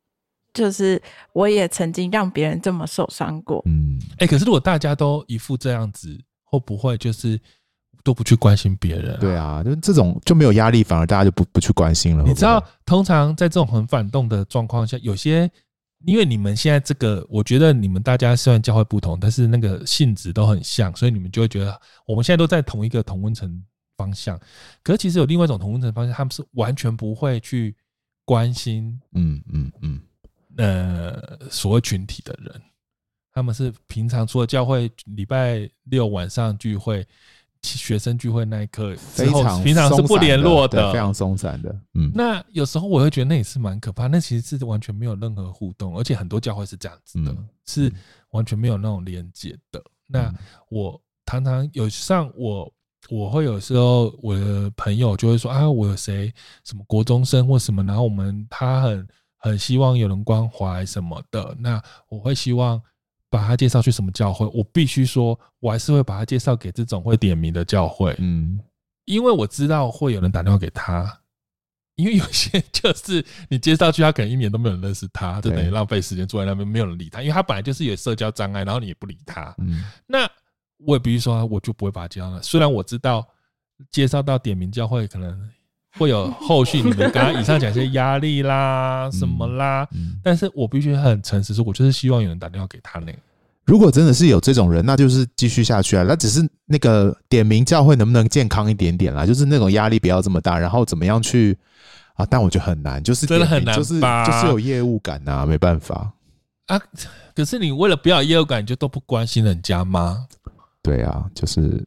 [0.55, 0.99] 就是
[1.33, 7.37] 我也曾经让别人这么受伤过，嗯，哎、欸，可是如果大家都一副这样子，会不会就是
[8.03, 9.17] 都不去关心别人、啊？
[9.19, 12.23] 对啊，就这种就没有压力，反而大家就不不去关心了。
[12.23, 15.51] 你知道，通常在这种很反动的状况下，有些
[16.05, 23.61] 因为你们现在这个，我觉得你们大家虽然教会不同，但是那个性质都很像，所以你们就会觉得我们现在都在同一个同温层
[23.97, 24.39] 方向。
[24.83, 27.75] 可是其实有另外一种同温层方向，他们是完全不会去
[28.23, 29.99] 关心，嗯嗯嗯。
[30.57, 32.61] 嗯呃，所谓群体的人，
[33.33, 37.05] 他们是平常除了教会礼拜六晚上聚会、
[37.61, 41.69] 学生聚会那一刻之后，平常是不联络的，非常松散的。
[41.95, 44.07] 嗯，那有时候我会觉得那也是蛮可怕。
[44.07, 47.91] 那其实是完全没有任何互动，而且很多教会是这样子的，是
[48.29, 49.83] 完全没有那种连接的。
[50.07, 50.33] 那
[50.69, 52.71] 我常常有像我，
[53.09, 59.05] 我会有时候我的朋友就会说啊，我有谁什么国中生或什么，然后我们他很。
[59.45, 61.79] 很希望有人关怀什么的，那
[62.09, 62.81] 我会希望
[63.29, 64.43] 把他介绍去什么教会。
[64.47, 68.59] 我必须说，我还是会把他介绍给这种会点名的教会，嗯，
[69.05, 71.21] 因为我知道会有人打电话给他。
[71.95, 77.21] 因为有些 就是你介绍去，他可能一年都没有人认识他，就等于浪费时间坐在那边，没有人理他。
[77.21, 80.27] 因为他本来就是有社交障碍，然后你也不理他，嗯，那
[80.77, 82.41] 我也必须说，我就不会把他介绍了。
[82.41, 83.23] 虽然我知道
[83.91, 85.51] 介绍到点名教会可能。
[85.97, 89.87] 会有后续，你们刚刚以上讲一些压力啦，什么啦，
[90.23, 93.17] 但是我必须很诚实说，我就是希望有人打电话给他那个。
[93.65, 96.05] 如果真的是有这种人，那就是继续下去啊。
[96.07, 101.57] 那只是那个点名教会能不能健康一点点啦，就是那种压力不要这么大，然后怎么样去
[102.13, 102.23] 啊？
[102.29, 106.11] 但我觉得很难，就是真的很难，就是就是有业务感呐，没办法
[106.67, 106.79] 啊。
[107.33, 110.27] 可是你为了不要业务感，你就都不关心人家吗？
[110.83, 111.83] 对啊，就是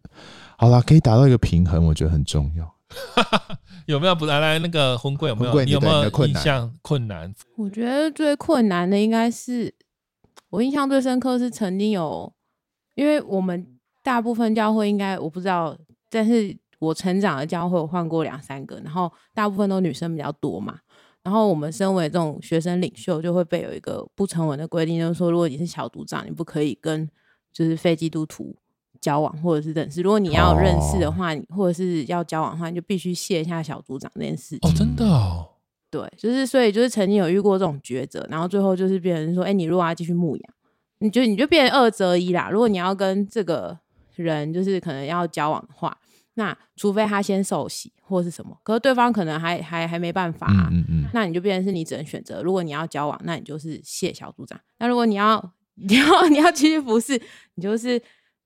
[0.57, 2.69] 好啦，可以达到一个平衡，我觉得很重要。
[3.87, 5.65] 有没有不来来那个婚柜有没有？
[5.65, 7.35] 你有没有印象困难？
[7.57, 9.75] 我觉得最困难的应该是
[10.51, 12.33] 我印象最深刻是曾经有
[12.95, 15.77] 因为我们大部分教会应该我不知道，
[16.11, 20.79] 但是我成长的教会我换过两三个，然后大部分都女生比较多嘛。
[21.23, 27.07] 然后我们身为这种学生领袖，就会被有一个不成文的规定，就是说，如果你是小组长，你不可以跟
[27.53, 28.57] 就是非基督徒
[29.01, 30.01] 交往，或者是认识。
[30.03, 34.61] 如果你要认识的话，或者是要交往的话，你就必须卸下小组长这件事情。
[34.63, 35.49] 哦，真的哦。
[35.91, 40.55] 对，就是所以就是曾经有遇过这种抉择，然后最后就是变成说，哎，你如果要继续牧养，
[40.99, 42.51] 你就你就变成二择一啦。
[42.51, 43.79] 如果你要跟这个
[44.17, 45.97] 人就是可能要交往的话，
[46.35, 57.19] 那除非他先受洗或是什么，可是对方可能还还还没办法啊，嗯嗯嗯，那你就变成是你只能选择，如果你要交往，那你就是谢小组长；那如果你要 你要你要继续服侍，
[57.55, 57.99] 你就是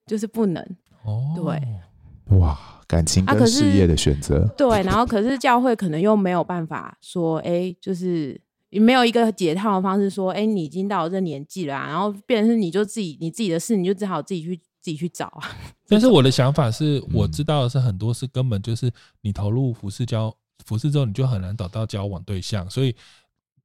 [0.06, 0.62] 就是不能。
[1.04, 2.58] 哦，对，哇。
[2.88, 8.38] 感情跟事业的选择、啊，对，然后可是教会可能又没有办法说，哎、欸，就是
[8.68, 15.48] 没有一个解套的方式，说，哎、欸，你已经到了这年纪了、啊，然后变成是你就自己你自己的事，你就只好自己去自己去找啊。
[15.88, 20.30] 但是我的想法是，我知道的是很多是根本就是你投入服饰交
[20.66, 22.94] 服饰之后，你就很难找到交往对象，所以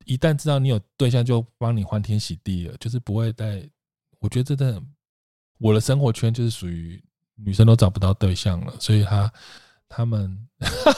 [0.05, 3.69] 一旦知道你有对象，就帮你欢天喜地了，就是不会再。
[4.19, 4.81] 我觉得真的，
[5.59, 7.01] 我的生活圈就是属于。
[7.45, 9.31] 女生都找不到对象了，所以他
[9.87, 10.35] 他们，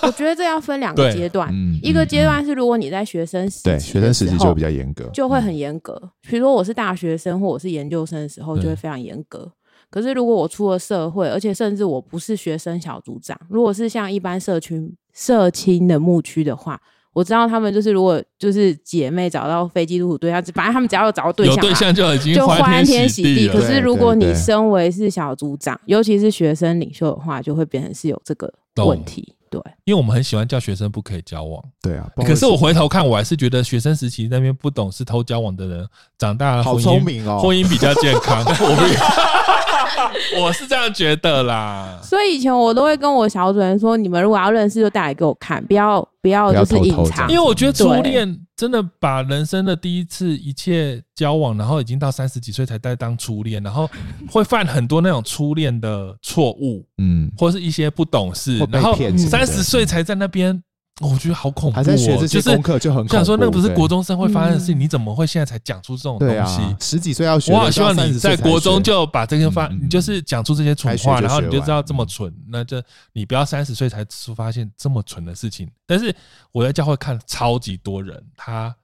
[0.04, 6.02] 我觉得这要分两个阶段，一个阶段是如果你在学生时期，对学生时期就比较严格，就会很严格。
[6.22, 9.52] 比如说我是大学生或我是研究生的时候，就会非常严格。
[9.90, 16.82] 可是如果我出了社会，而且甚至我不是学生小组长，如果是像一般社区社青的牧区的话。
[17.14, 23.50] 我知道他们就是，如果就是姐妹找到非基督徒对象，反正他们只要有找到对象，有对象就已经就欢天喜地。
[23.50, 29.34] 可是如果你身为是小组长，尤其是学生领袖的话，就会变成是有这个问题。
[29.50, 31.60] 对，因为我们很喜欢叫学生不可以交往。
[31.82, 35.88] 对啊，可是我回头看，我还是觉得学生时期那边不懂事偷交往的人，
[36.20, 38.46] 长大了好聪明哦，婚姻比较健康。
[38.46, 38.54] 我
[40.54, 47.30] 是这样觉得啦，所以以前我都会跟我小主人说：你们如果要认识，就带来给我看，不要不要就是隐藏。
[47.30, 53.90] 因为我觉得初恋真的把人生的第一次一切交往，然后已经到三十几岁才带当初恋，然后
[54.30, 60.62] 会犯很多那种初恋的错误，嗯，或是一些不懂事，然后三十岁才在那边。
[61.00, 63.14] 我觉得好恐怖，还在学这些功课就很恐怖。
[63.14, 66.62] 想说那个不是国中生会发生的事情，你怎么会现在才讲出这种东西？
[66.80, 72.34] 十几岁要学，我好希望你在国中就把这些发，你就是讲出这些蠢话，然后你就知道这么蠢。
[72.48, 72.82] 那就
[73.14, 75.70] 你不要三十岁才出发现这么蠢的事情。
[75.86, 76.14] 但是
[76.52, 78.76] 我在教会看超级多人，他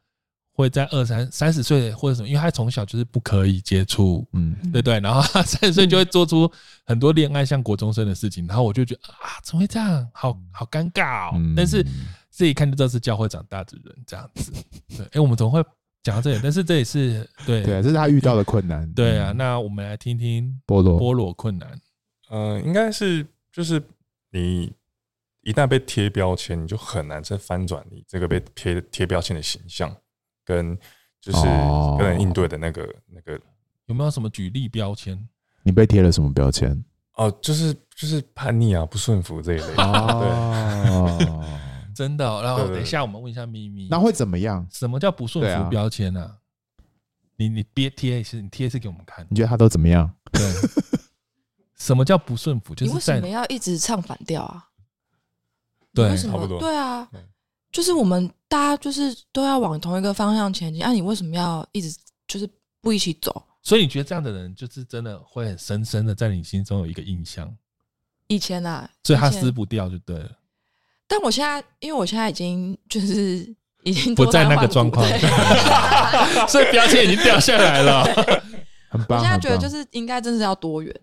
[0.55, 5.01] 会在二三三十岁或者什么，因为他从小就是不可以接触，嗯，对对。
[5.01, 6.49] 然后他三十岁就会做出
[6.85, 10.09] 很多恋爱像国中生的事情，然后我就觉得啊，怎么会这样？
[10.13, 11.53] 好好尴尬哦。
[11.57, 11.85] 但是
[12.31, 14.53] 这一看就知道是教会长大的人这样子。
[14.95, 15.61] 对，哎，我们怎么会
[16.01, 16.39] 讲到这里？
[16.41, 18.89] 但是这也是对对，这是他遇到的困难。
[18.93, 21.77] 对啊，那我们来听听菠萝菠萝困难。
[22.29, 23.81] 呃，应该是就是
[24.31, 24.71] 你
[25.41, 29.93] 一旦被贴标签，你就很难再翻转你这个被贴贴标签的形象。
[30.45, 30.77] 跟
[31.19, 31.41] 就是
[31.97, 33.39] 跟人应对的那个、哦、那个
[33.87, 35.27] 有没有什么举例标签？
[35.63, 36.83] 你被贴了什么标签？
[37.15, 39.73] 哦，就是就是叛逆啊，不顺服这一类。
[39.77, 41.27] 哦，对，
[41.95, 42.41] 真的、哦。
[42.43, 44.67] 然后等一下，我们问一下咪咪，那会怎么样？
[44.71, 46.27] 什么叫不顺服标签呢、啊？
[46.27, 46.37] 啊、
[47.37, 49.25] 你你别贴一次，你贴一次给我们看。
[49.29, 50.13] 你觉得他都怎么样？
[50.31, 50.41] 对，
[51.75, 52.75] 什么叫不顺服？
[52.75, 54.67] 就是你为什么要一直唱反调啊？
[55.93, 56.59] 对，差不多。
[56.59, 57.09] 对啊。
[57.75, 61.93] 就是我们大家就是都要往同一个方向前进，啊，你为什么要一直
[62.25, 63.43] 就是不一起走？
[63.61, 67.53] 所以你觉得这样的人就是真的会很深深的在你心中有一个印象？
[68.27, 70.31] 以前啊，所以他撕不掉就对了。
[71.05, 75.05] 但我现在，因为我现在已经就是已经不在那个状况，
[76.47, 78.05] 所以标签已经掉下来了。
[78.87, 79.19] 很棒。
[79.19, 80.95] 我现在觉得就是应该真的要多元。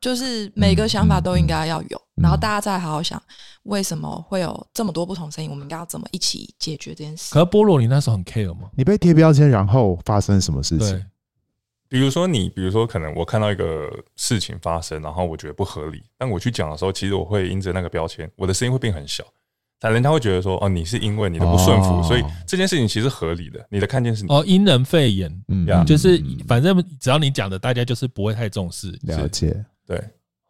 [0.00, 3.22] 就是每个想法都应该要有，然后大家再好好想，
[3.64, 5.50] 为什么会有这么多不同声音？
[5.50, 7.34] 我们应该要怎么一起解决这件事？
[7.34, 8.70] 可是菠萝，你那时候很 care 吗？
[8.74, 10.88] 你被贴标签，然后发生什么事情？
[10.88, 11.04] 对，
[11.88, 19.22] 比如说你，比如说可能我看到一个事情发生，然后我觉得不合理，但我去讲的时候，其实我会因着那个标签，我的声音会变很小，
[19.78, 23.62] 但人家会觉得说，哦，你是因为你的不顺服，所以这件事情其实合理的。
[23.70, 28.90] 你的看见是哦，因人废言，嗯，就是反正只要你讲的，大家就是不会太重视。
[29.02, 30.02] 了解，对。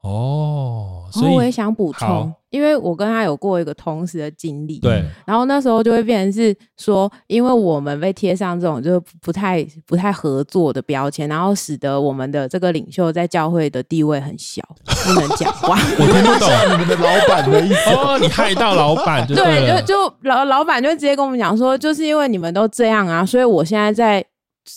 [0.06, 15.76] 哦，所以我也想补充，因为我跟他有过一个同时的经历，对，然后那时候就会变成是说，因为我们被贴上这种就是不太不太合作的标签，然后使得我们的这个领袖在教会的地位很小，不能讲话。
[15.98, 16.48] 我听不懂。
[16.70, 17.90] 你们的老板的意思。
[17.90, 24.24] 哦，你害到老板，对，就就老老板就直接跟我们讲说，就是因为你们都这样啊，所以我现在在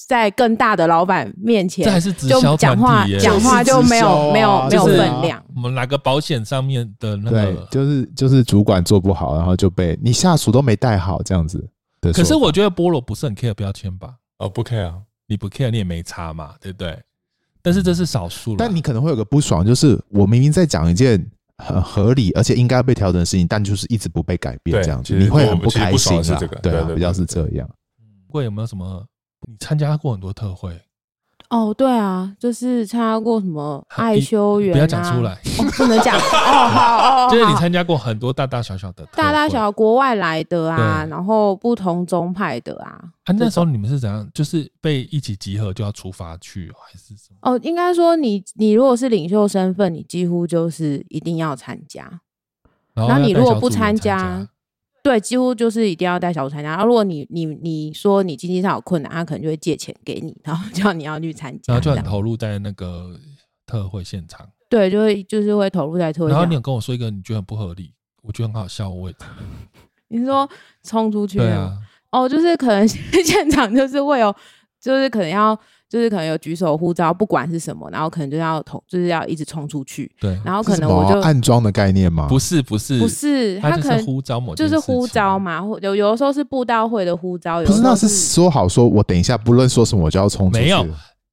[0.08, 5.44] 在更大的老板面前，这还是直销讲话讲话就没有没有没有分量。
[5.56, 11.68] 我们哪个保险上面的那个，就是就是主管做不好，然后就被你下属都没带好这样子。
[12.14, 14.14] 可是我觉得菠萝不是很 care 标签吧？
[14.38, 14.96] 哦，不 care 啊，
[15.28, 16.98] 你不 care 你也没差嘛，对不对？
[17.62, 18.56] 但是这是少数。
[18.56, 21.22] 但你可能会有个不爽，就是我明明在讲一件
[21.58, 26.40] 很合理而且应该被调整的事情，但就是一直不被改变这样子，你会很不开心啊。
[26.62, 27.70] 对啊，比较是这样。
[28.30, 29.06] 会有没有什么？
[29.50, 30.80] 你参加过很多特会。
[31.50, 36.20] 哦，对啊，就是参加过什么爱修园、啊，不要讲出来，哦、不能讲哦。
[36.20, 43.02] 好哦，就是你参加过很多大大小小的，大大小小国外来的啊，然后不同宗派的啊。
[43.26, 44.30] 啊，那时候你们是怎样？
[44.32, 47.38] 就是被一起集合就要出发去，还是什么？
[47.42, 52.22] 哦，应该说你你如果是领袖身份，你几乎就是一定要参加。
[52.94, 54.48] 然后你如果不参加。
[55.04, 56.72] 对，几乎就是一定要带小组参加。
[56.72, 63.20] 然后如果你你你说你经济上有困难，他可能就会借钱给你，然后 叫你要去参加，然后就很投入在那个
[63.66, 64.48] 特会现场。
[64.70, 66.32] 对，就会就是会投入在特会。
[66.32, 69.16] 然后你有跟我说一个你觉得很不合理，我觉得很好笑，我也。
[70.10, 70.50] 你说
[70.84, 71.38] 冲出去？
[71.38, 71.78] 对啊。
[72.12, 74.36] 哦，就是可能 现场就是会有，
[74.80, 75.60] 就是可能要。
[75.90, 80.10] 就是可能有举手呼召，不管是什么，然后可能就要投，就是要一直冲出去。
[80.20, 82.28] 对，然后可能我就暗装的概念吗？
[82.30, 87.64] 不是，不是，不是，他可能呼召某就是呼召嘛，或有有的时候是布道会的呼召。
[87.64, 90.64] 不是，那是说好说，我等一下不论说什么，我就要冲出去。
[90.64, 90.86] 没有。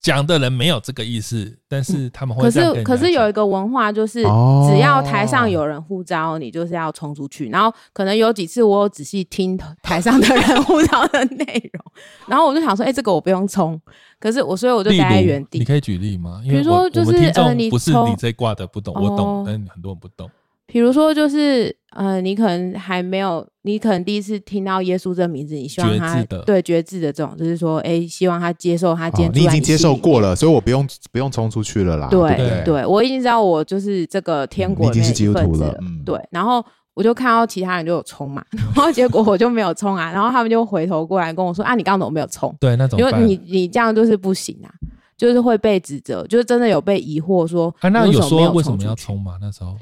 [0.07, 2.45] 讲的人没有这个意思，但是他们会。
[2.45, 7.49] 可是可是有一个文化，就是只要台上有人呼召，你就是要冲出去。
[7.49, 11.85] 然后可能有几次我有仔细听台上的人呼召的内容，
[12.29, 13.81] 然后我就想说，哎，这个我不用冲。
[14.21, 15.59] 可是我所以我就待在原地。
[15.59, 16.41] 你可以举例吗？
[16.45, 20.31] 比如说就是呃，你不是你这挂的不懂，我懂，但很多人不懂。
[20.67, 29.43] 比如说，就是呃，你可能还没有，你可能第一次听到耶稣这个名字，你希望他对决志的这种，就是说，哎、欸，希望他接受他今天。
[29.43, 32.09] 你已经接受过了，所以我不用不用冲出去了啦。
[32.11, 35.31] 对对，对，我已经知道我就是这个天国的一份子了。
[35.31, 35.79] 嗯、已经是基督徒了。
[35.81, 36.63] 嗯、对，然后
[36.95, 38.45] 我就看到其他人就有冲嘛，
[38.75, 44.69] 然后结果我就没有冲啊，然后他们就回头过来跟我说：“啊，你刚刚怎么没有冲？”对，那种，因为你你这样就是不行啊，
[45.17, 49.39] 就是会被指责，就是真的有被疑惑说，啊，那有说为什么要冲吗？
[49.41, 49.77] 那时候。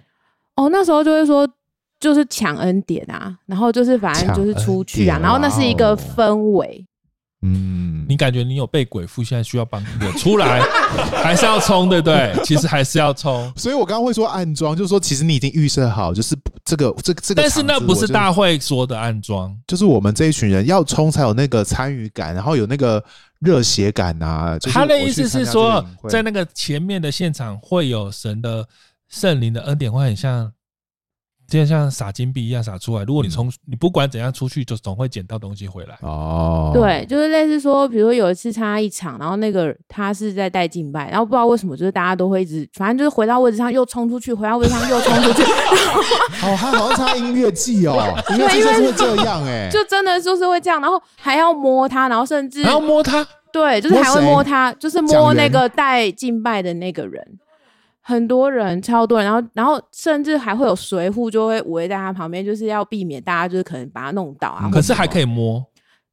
[0.56, 1.48] 哦，那时候就会说，
[1.98, 6.84] 就是抢恩典啊，然后就是反正就是出去啊，然后那是一个氛围。
[7.46, 10.60] 嗯，你感觉你有被鬼附，现在需要帮助的出来，
[11.22, 12.32] 还是要冲，对不对？
[12.42, 13.52] 其实还是要冲。
[13.54, 16.34] 所以我刚刚会说暗装，就是说其实你已经预设好，就是
[16.64, 17.42] 这个这个这个。
[17.42, 23.02] 但是那不是大会说的暗装，就是我们这一群人要冲才有那个参与感，然后有那个
[23.40, 24.58] 热血感啊。
[24.60, 28.66] 他的意思是说，在那个前面的现场会有神的。
[29.14, 30.52] 圣灵的恩典会很像，
[31.48, 33.04] 就像撒金币一样撒出来。
[33.04, 35.96] 如果你从你不管怎样出去，就总会捡到东西回来。
[36.02, 45.42] 哦，对，就是类似说，比如说有一次参加一场，然后那个他是在带敬拜，然后不知道为什么，就是大家都会一直，反正就是回到位置上又冲出去，回到位置上又冲出去。
[45.44, 57.38] 哦，他好像插音乐季哦，音乐季就是会这样哎，就真的就是会这样，然后还要摸他，然后甚至还要摸他，对，就是还会摸他，就是摸那个带敬拜的那个人。
[58.06, 64.68] 很多人，超多人，然后，然后甚至还会有随护就会围在他旁边，就是要避免大家就是可能把他弄倒啊。
[64.70, 65.64] 可是还可以摸，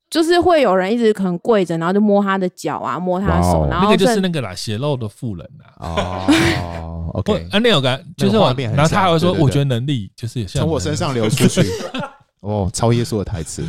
[0.09, 5.75] 就是会有人一直可能跪着，然后就摸他的脚啊，摸他的手，然后那个就是那个啦，血肉的妇人啊。
[5.79, 11.61] 哦，OK，啊， 那有个就是我，然后他还会说，我觉得能力就是从我身上流出去。
[12.39, 13.63] 哦，超耶稣的台词。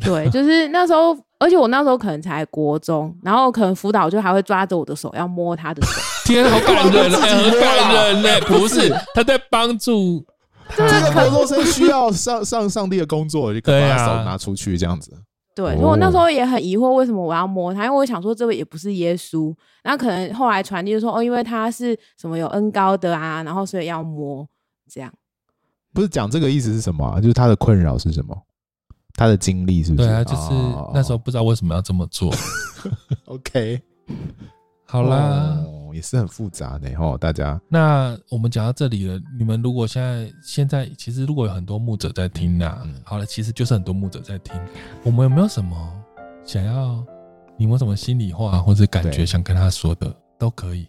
[0.00, 5.92] 对，就是那时候，而且我那时候可能才国中，然后可能辅导就还会抓着我的手要摸他的手。
[6.34, 8.40] 天，好感人， 很感人呢。
[8.46, 10.24] 不是，他在帮助
[10.76, 15.12] 这个工作生需要上上上帝的工作，就把他手拿出去这样子。
[15.54, 17.84] 对，所以我那时候也很疑惑，为什么我要摸他？
[17.84, 19.52] 因为我想说，这位也不是耶稣。
[19.82, 24.46] 然后可能后来传递就说，哦，因为他是什么有恩高的啊，然后所以要摸
[24.88, 25.12] 这样。
[25.92, 27.20] 不是讲这个意思是什么啊？
[27.20, 28.36] 就是他的困扰是什么？
[29.16, 30.06] 他的经历是不是？
[30.06, 30.52] 对啊，就是
[30.94, 32.32] 那时候不知道为什么要这么做。
[33.26, 33.82] OK。
[34.84, 37.60] 好啦，哦，也是很复杂的哈，大家。
[37.68, 44.54] 那我们讲到这里了，你们如果现在现在其实如果有很多牧者在听啊，嗯、好了，其实就是很多牧者在听，
[45.02, 45.76] 我们有没有什么
[46.44, 47.04] 想要，
[47.56, 50.86] 你们有什么心里话或者感觉想跟他说的，都可以。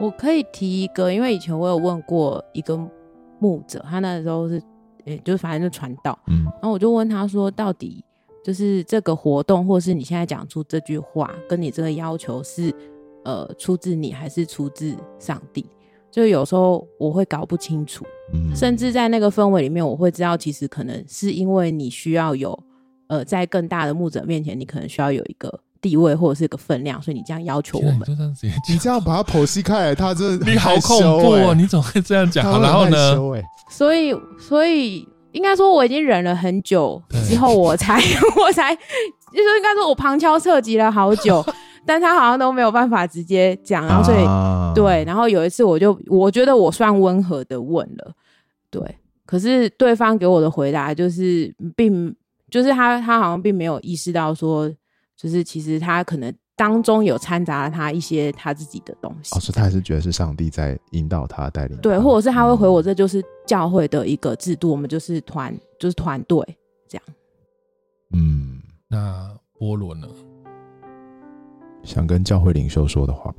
[0.00, 2.76] 我可以提一个，因为以前我有问过一个
[3.38, 4.56] 牧者，他那时候是，
[5.04, 8.04] 诶、欸，就是反正就传道，嗯，然后我就问他说，到底
[8.44, 12.74] 就是这个活动，或是你现在讲出这句话，跟你这个要求是。
[13.24, 15.66] 呃，出自你还是出自上帝？
[16.10, 22.56] 就有时候我会搞不清楚，嗯，甚至在那个氛围里面，我会知道其实可能是因为你需要有，
[23.08, 28.02] 呃，在更大的牧者面前，你可能需要有一个地位或者是一个分量，所以你这样要求我们。
[28.06, 31.52] 你这样子， 你这样把它剖析开来，他真的你好恐怖哦！
[31.52, 32.44] 你怎么会这样讲？
[32.62, 33.16] 然后呢？
[33.68, 38.00] 所以，所以应该说我已经忍了很久之后，我才
[38.40, 41.44] 我才就是应该说我旁敲侧击了好久。
[41.86, 48.12] 但他好像都没有办法直接讲，然后所以、啊、对，然后有一次我就我觉得我算温和的问了，
[48.70, 48.82] 对，
[49.26, 52.14] 可是对方给我的回答就是并
[52.50, 54.70] 就是他他好像并没有意识到说，
[55.16, 66.38] 就是其实他可能当中有掺杂了他一些他自己的东西，哦，所以他还是觉得是上帝在引导他带领他，对，或者是他会回我，这就是教会的一个制度，我们就是团就是团队
[66.88, 67.04] 这样，
[68.12, 70.06] 嗯，那波罗呢？
[71.84, 73.32] 想跟教会领袖说的话，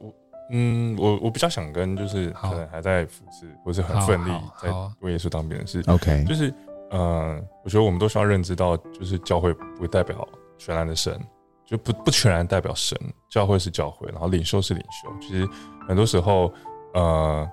[0.00, 0.12] 我
[0.50, 4.68] 嗯，我我比较想跟就是可能还在服侍或是很奋力在
[5.00, 6.52] 为耶稣当兵的是 OK，就是
[6.90, 11.18] 呃，我觉得我们都需要认知到，就是教会不代表全然的神，
[11.64, 12.98] 就不不全然代表神，
[13.30, 15.08] 教会是教会，然后领袖是领袖。
[15.20, 15.48] 其实
[15.88, 16.52] 很多时候，
[16.92, 17.48] 呃，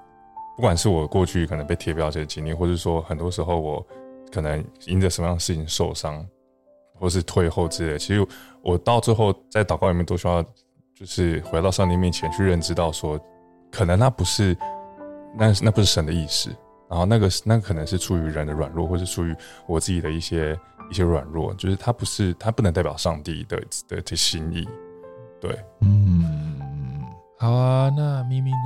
[0.55, 3.85] 不管是我过去可能被贴标签的经历，或者说很多时候我
[4.31, 6.25] 可能因着什么样的事情受伤。
[7.01, 8.25] 或是退后之类，其实
[8.61, 10.43] 我到最后在祷告里面都需要，
[10.93, 13.19] 就是回到上帝面前去认知到说，
[13.71, 14.55] 可能那不是，
[15.35, 16.51] 那那不是神的意思，
[16.87, 19.35] 然后那个那可能是出于人的软弱，或是出于
[19.65, 20.55] 我自己的一些
[20.91, 24.69] 一些软弱，就是它不是它不能代表上帝的的的心意，
[25.39, 27.01] 对，嗯，
[27.39, 28.57] 好啊，那咪咪呢？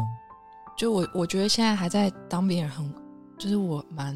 [0.78, 2.94] 就我我觉得现在还在当兵人很，
[3.38, 4.14] 就是我蛮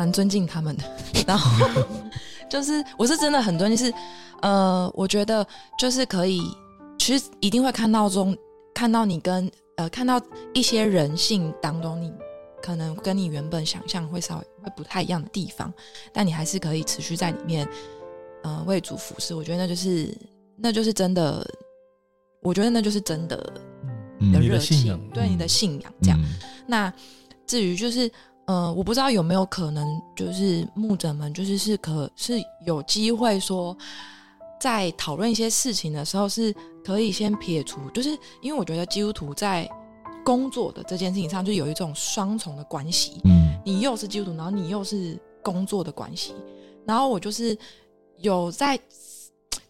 [0.00, 0.84] 蛮尊敬他们的，
[1.26, 1.68] 然后。
[2.48, 3.94] 就是我是真的很尊敬是
[4.40, 5.46] 呃，我觉得
[5.78, 6.42] 就是可以，
[6.98, 8.36] 其实一定会看到中
[8.74, 10.20] 看到你跟呃看到
[10.52, 12.12] 一些人性当中，你
[12.60, 15.72] 可能跟你原本想象会稍微会不太一样的地方，
[16.12, 17.68] 但你还是可以持续在里面
[18.42, 19.32] 呃为主服侍。
[19.32, 20.12] 我觉得那就是
[20.56, 21.46] 那就是真的，
[22.42, 23.36] 我觉得那就是真的
[24.32, 26.18] 的热情，嗯、对你的信仰这样。
[26.20, 26.34] 嗯、
[26.66, 26.92] 那
[27.46, 28.10] 至于就是。
[28.46, 29.86] 呃，我不知道有没有可能，
[30.16, 32.34] 就是牧者们，就是是可是
[32.66, 33.76] 有机会说，
[34.60, 36.52] 在讨论一些事情的时候，是
[36.84, 38.10] 可以先撇除，就是
[38.42, 39.70] 因为我觉得基督徒在
[40.24, 43.20] 工作的这件事情上，就有一种双重的关系。
[43.24, 46.34] 嗯，你又是基督徒，然后你又是工作的关系，
[46.84, 47.56] 然后我就是
[48.18, 48.76] 有在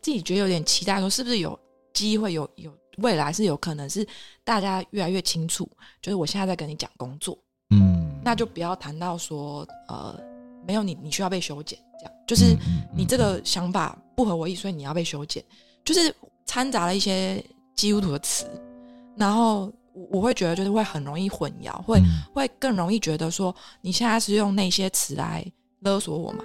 [0.00, 1.58] 自己觉得有点期待，说是不是有
[1.92, 4.06] 机会有有未来是有可能是
[4.42, 5.68] 大家越来越清楚，
[6.00, 7.36] 就是我现在在跟你讲工作。
[8.30, 10.16] 嗯，那就不要谈到说，呃，
[10.64, 12.12] 没有你，你需要被修剪，这样。
[12.26, 12.56] 就是
[12.94, 15.44] 你这个想法不合我意，所以你要被修剪，
[15.84, 16.14] 就是
[16.46, 18.46] 掺杂了一些基督徒的词，
[19.16, 22.00] 然后我我会觉得就是会很容易混淆，会
[22.32, 25.44] 会更容易觉得说你现在是用那些词来
[25.80, 26.44] 勒索我嘛，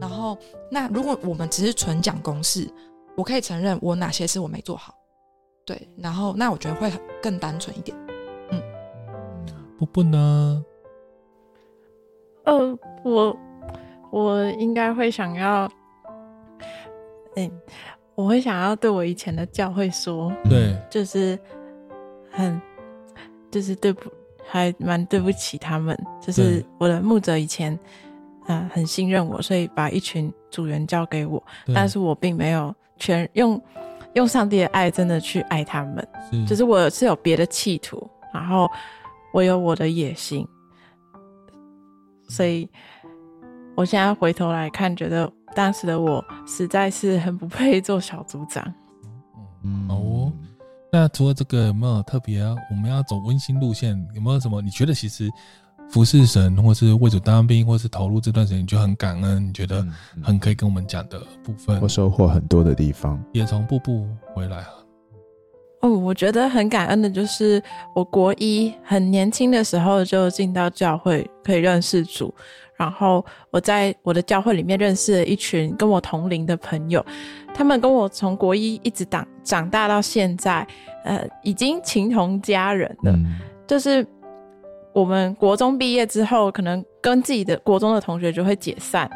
[0.00, 0.38] 然后
[0.70, 2.72] 那如果我们只是纯讲公式，
[3.16, 4.94] 我可以承认我哪些事我没做好，
[5.66, 7.96] 对，然后那我觉得会更单纯一点。
[8.50, 8.62] 嗯。
[9.78, 10.64] 不不呢？
[12.46, 13.36] 呃，我
[14.10, 15.68] 我应该会想要，
[17.34, 17.50] 嗯，
[18.14, 21.36] 我会想要对我以前的教会说，对，就是
[22.30, 22.60] 很，
[23.50, 24.08] 就是对不，
[24.46, 27.72] 还蛮对不起他们，就是我的牧者以前，
[28.46, 31.42] 嗯、呃，很信任我，所以把一群组员交给我，
[31.74, 33.60] 但是我并没有全用
[34.14, 38.70] 用上帝的爱真的去爱他们，是就是我是有别的企图，然后。
[39.32, 40.48] 我有我的野心，
[42.28, 42.68] 所以
[43.74, 48.64] 我现在回头来看，觉得当时的我实在是很不配做小组长。
[49.62, 50.32] 嗯哦，
[50.92, 52.54] 那除了这个，有没有特别啊？
[52.70, 54.62] 我们要走温馨路线，有没有什么？
[54.62, 55.30] 你觉得其实
[55.90, 59.86] 服侍神，或是为主当兵，或是投入这段时间，你就很感恩，你觉得
[60.22, 64.64] 很可以跟我们讲的部分，或收获很多的地方，也从步步回来。
[65.86, 67.62] 哦，我觉得很感恩的就是，
[67.94, 72.34] 我国一很年轻的时候就进到教会，可以认识主。
[72.76, 77.04] 然后我在我的教会里面认识了一群跟我同龄的朋友，
[77.54, 80.66] 他们跟我从国一一直长长大到现在，
[81.04, 83.12] 呃，已经情同家人了。
[83.12, 84.06] 嗯、就是
[84.92, 89.10] 我们国中毕业之后，可能跟自己的国中的同学就会解散，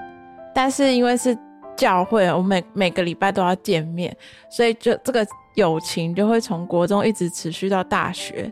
[0.55, 1.37] 但是因为是
[1.81, 4.15] 教会，我每每个礼拜都要见面，
[4.51, 5.27] 所以就这个。
[5.57, 8.51] 友情就会从国中一直持续到大学，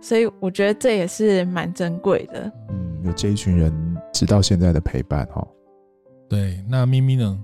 [0.00, 2.52] 所以我觉得这也是蛮珍贵的。
[2.70, 3.72] 嗯，有这一群人
[4.12, 5.46] 直到现在的陪伴哈。
[6.28, 7.38] 对，那咪咪呢？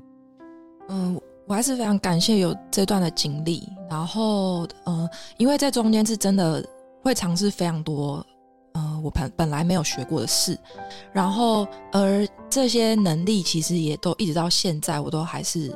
[0.88, 3.62] 嗯，我还是非常感谢有这段的经历。
[3.88, 5.08] 然后，呃，
[5.38, 6.62] 因为在中间是真的
[7.00, 8.26] 会尝试非常多，
[8.74, 10.58] 呃，我本本来没有学过的事。
[11.12, 15.74] 然后，而这些能力其实也都一直到现在，我都还是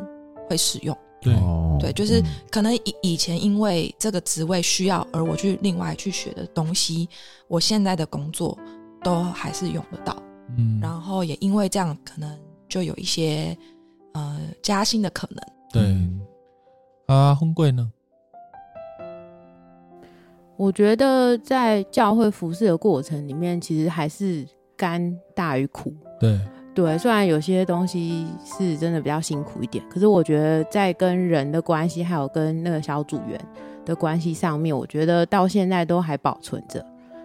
[0.48, 0.96] 会使用。
[1.20, 1.34] 对
[1.80, 7.08] 对，就是可能以以前因为这个职位需要，而我去另外去学的东西，
[7.48, 8.56] 我现在的工作
[9.02, 10.16] 都还是用得到。
[10.56, 12.38] 嗯，然后也因为这样，可能
[12.68, 13.56] 就有一些
[14.12, 15.44] 呃加薪的可能。
[15.72, 15.96] 对，
[17.06, 17.90] 啊，婚贵呢？
[20.56, 24.44] 我觉得在教会服侍的过程里面，其实还是
[24.76, 25.92] 甘大于苦。
[26.18, 26.40] 对
[26.74, 33.38] 对，虽然有些东西是真的比较辛苦一点，可是我觉得在跟人的关系，还有跟那个小组员
[33.84, 36.84] 的关系上面，我觉得到现在都还保存着，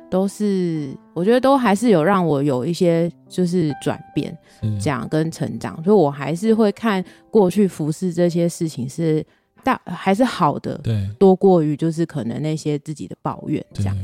[0.10, 4.38] 都是我觉得都还是有让我有一些就是转变，
[4.82, 9.26] 这样跟成长，所以我还是会看过去服侍这些事情是。
[9.64, 13.98] 大还是好的，对，多过于就是可能那些自己的抱怨这样。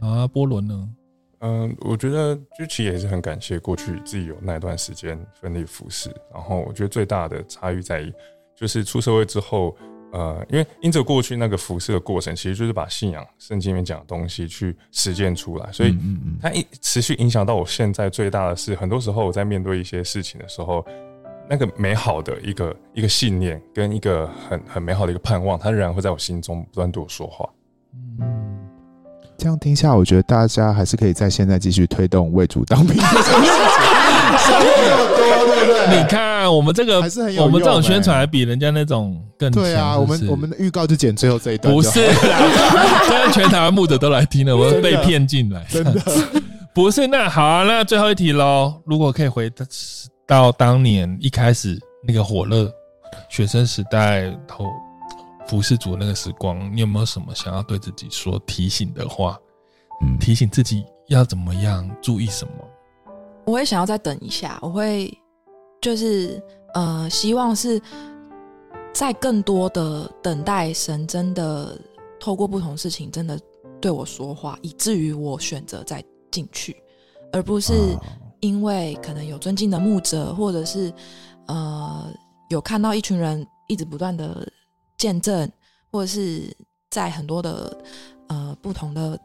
[0.00, 0.88] 啊，波伦呢？
[1.40, 6.08] 嗯，我觉得就其实也是很感谢过去自己有那段时间奋力服侍。
[6.32, 8.12] 然后我觉得最大的差异在于，
[8.56, 9.76] 就是出社会之后，
[10.12, 15.96] 呃，因为因着过去那个服侍的过程，其实就是把信仰圣经里面讲的东西去实践出来，所以
[16.40, 20.86] 它一持续影响到我现在最大的是，很多时候我在面对一些事情的时候。
[21.48, 27.48] 那个美好的一个一个信念，跟一个很很美好的一个盼望，它仍然会在我心中不断对我说话。
[28.20, 28.56] 嗯，
[29.36, 32.96] 这样听下来，我觉得大家还是可以在现在继续推动为主当兵？
[35.86, 39.98] 你看我们这个还是很有用，我们这种宣传还比人家那种更对啊。
[39.98, 46.00] 我们我们的预告就剪最后这一段，不是啦，这样全台湾牧者都来听了，我们被骗进来，真的
[46.74, 47.06] 不是。
[47.06, 49.66] 那好啊，那最后一题喽，如果可以回的。
[50.26, 52.72] 到当年一开始那个火热
[53.28, 54.66] 学生时代头
[55.46, 59.38] 服侍主那个时光，你有没有什么想要对自己说提醒的话？
[60.02, 62.52] 嗯，提醒自己要怎么样注意什么？
[63.44, 65.12] 我会想要再等一下，我会
[65.80, 67.80] 就是呃，希望是
[68.92, 71.78] 在更多的等待神真的
[72.18, 73.38] 透过不同事情真的
[73.80, 76.76] 对我说话，以至于我选择再进去，
[77.32, 77.72] 而不是。
[78.44, 80.92] 因为可能有尊敬的牧者，或者是
[81.46, 82.12] 呃
[82.50, 84.46] 有看到一群人一直不断的
[84.98, 85.50] 见证，
[85.90, 86.54] 或者是
[86.90, 87.74] 在很多的
[88.26, 89.18] 呃不同的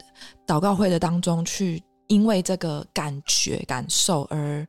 [0.48, 4.66] 祷告会的当中去，因为这个感觉感受而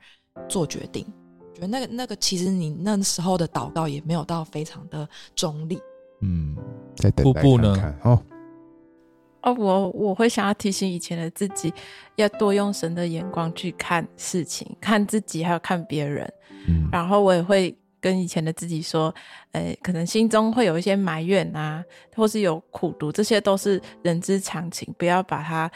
[0.48, 1.06] 做决定。
[1.54, 5.80] 觉得那个那个其实你那时候的祷告也没有到非常的中立。
[6.22, 6.56] 嗯，
[6.96, 7.94] 再等待看看呢？
[8.02, 8.22] 哦。
[9.42, 11.72] 哦，我我会想要提醒以前的自己，
[12.16, 16.30] 要多用神的眼光去看事情，看自己，还有看别人。
[16.68, 19.14] 嗯，然后我也会跟以前的自己说，
[19.52, 21.82] 呃，可能心中会有一些埋怨啊，
[22.14, 25.70] 或是有苦读，这些都是人之常情，不要把它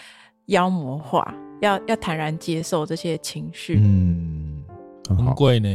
[0.46, 3.78] 妖魔化，要要坦然接受这些情绪。
[3.80, 4.62] 嗯，
[5.08, 5.68] 很贵呢。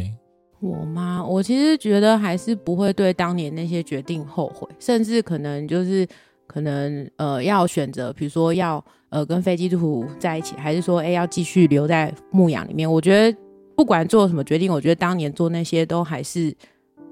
[0.60, 1.26] 我吗？
[1.26, 6.08] 我其实觉得还是不会对当年那些决定后悔，甚至可能就是。
[6.50, 12.92] 可能呃要选择，比如说要呃跟非基督徒在一起，还是说哎、要继续留在牧羊里面？
[12.92, 13.38] 我觉得
[13.76, 16.52] 不管做什么决定，我觉得当年做那些都还是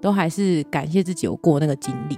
[0.01, 2.17] 都还是感谢自己有过那个经历，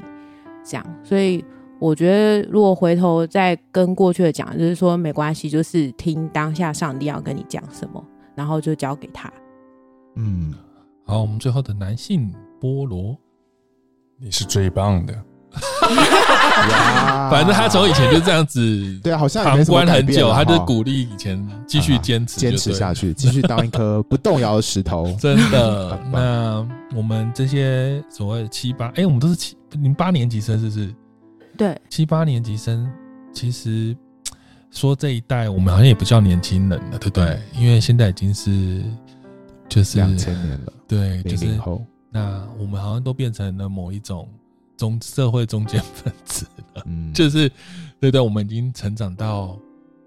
[0.64, 0.86] 这样。
[1.04, 1.44] 所以
[1.78, 8.02] 我觉得如果回头再跟过去的讲，就是说没关系，就是听当下上帝要跟你讲什么，
[8.34, 9.30] 然后就交给他。
[10.16, 10.54] 嗯，
[11.06, 13.18] 好，我们最后的男性菠萝，
[14.18, 15.14] 你是最棒的。
[17.32, 25.12] 反正他从以前就这样子，对啊，好像旁观很久，他就鼓励以前继续坚持，坚持下去，继续当一颗不动摇的石头。
[25.20, 26.00] 真的。
[26.12, 30.94] 那我们这些所谓的七八，哎，我们都是七零八年级生，是不是？
[31.58, 32.90] 对，七八年级生，
[33.34, 33.96] 其实
[34.72, 37.40] 说这一代，我们好像也不叫年轻人了，对不对？
[37.58, 38.84] 因为现在已经是
[39.68, 41.48] 就是两千年了，对，就是
[42.12, 44.28] 那我们好像都变成了某一种。
[44.80, 47.52] 中社会中间分子了，嗯， 就是
[48.00, 49.60] 对对，我们已经成长到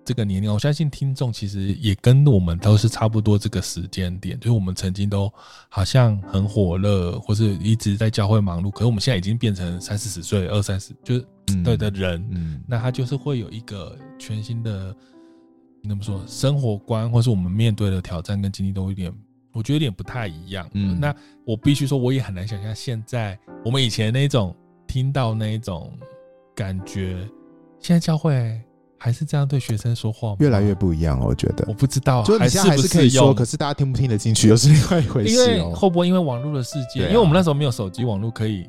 [0.02, 5.30] 这个年龄，我相信听众其实也跟我们都是差不多这个时间点，就是我们曾经都
[5.68, 11.26] 好像很火热，或是一直在教会忙碌，可是我们现在已经变成三四十岁、二三十，就是
[11.62, 14.96] 对的人，嗯，那他就是会有一个全新的，
[15.82, 19.12] 那么说生活观，或是我们面对的挑战跟经历都有点，
[19.52, 21.14] 我觉得有点不太一样，嗯，那
[21.44, 24.56] 我必须说，我也很难想象现在我们以前那种。
[24.92, 25.90] 听到那一种
[26.54, 27.26] 感觉，
[27.80, 28.60] 现在教会
[28.98, 30.36] 还是这样对学生说话吗？
[30.40, 31.64] 越来越不一样了，我觉得。
[31.66, 35.32] 我不知道，就你现在还是可以说，可是大家听不听得进去又是另外一回事。
[35.32, 37.06] 因为会不会因为网络的世界？
[37.06, 38.68] 因为我们那时候没有手机网络可以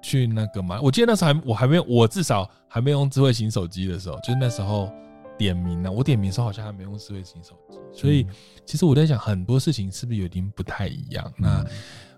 [0.00, 0.80] 去那个嘛。
[0.80, 4.90] 我记得那时候还我还没有，我至少还没用智慧型手机的时候，就是那时候
[5.36, 5.92] 点名呢。
[5.92, 8.26] 我点名的时候好像还没用智慧型手机，所以
[8.64, 11.30] 其实我在想很多事情是不是有点不太一样？
[11.36, 11.62] 那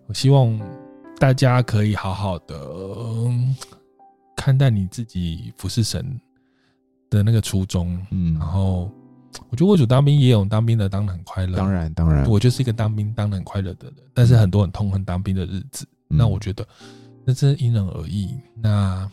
[0.06, 0.56] 我希望。
[1.18, 2.56] 大家可以好好的
[4.36, 6.20] 看待你自己服侍神
[7.08, 8.90] 的那个初衷，嗯，然后
[9.48, 16.66] 我觉得为主当兵也有当兵的当的很快乐，当然当然，我就是一个当兵当的很快乐的人，但是很多人痛恨当兵的日子，嗯、那我觉得
[17.24, 18.36] 那真因人而异。
[18.56, 19.08] 那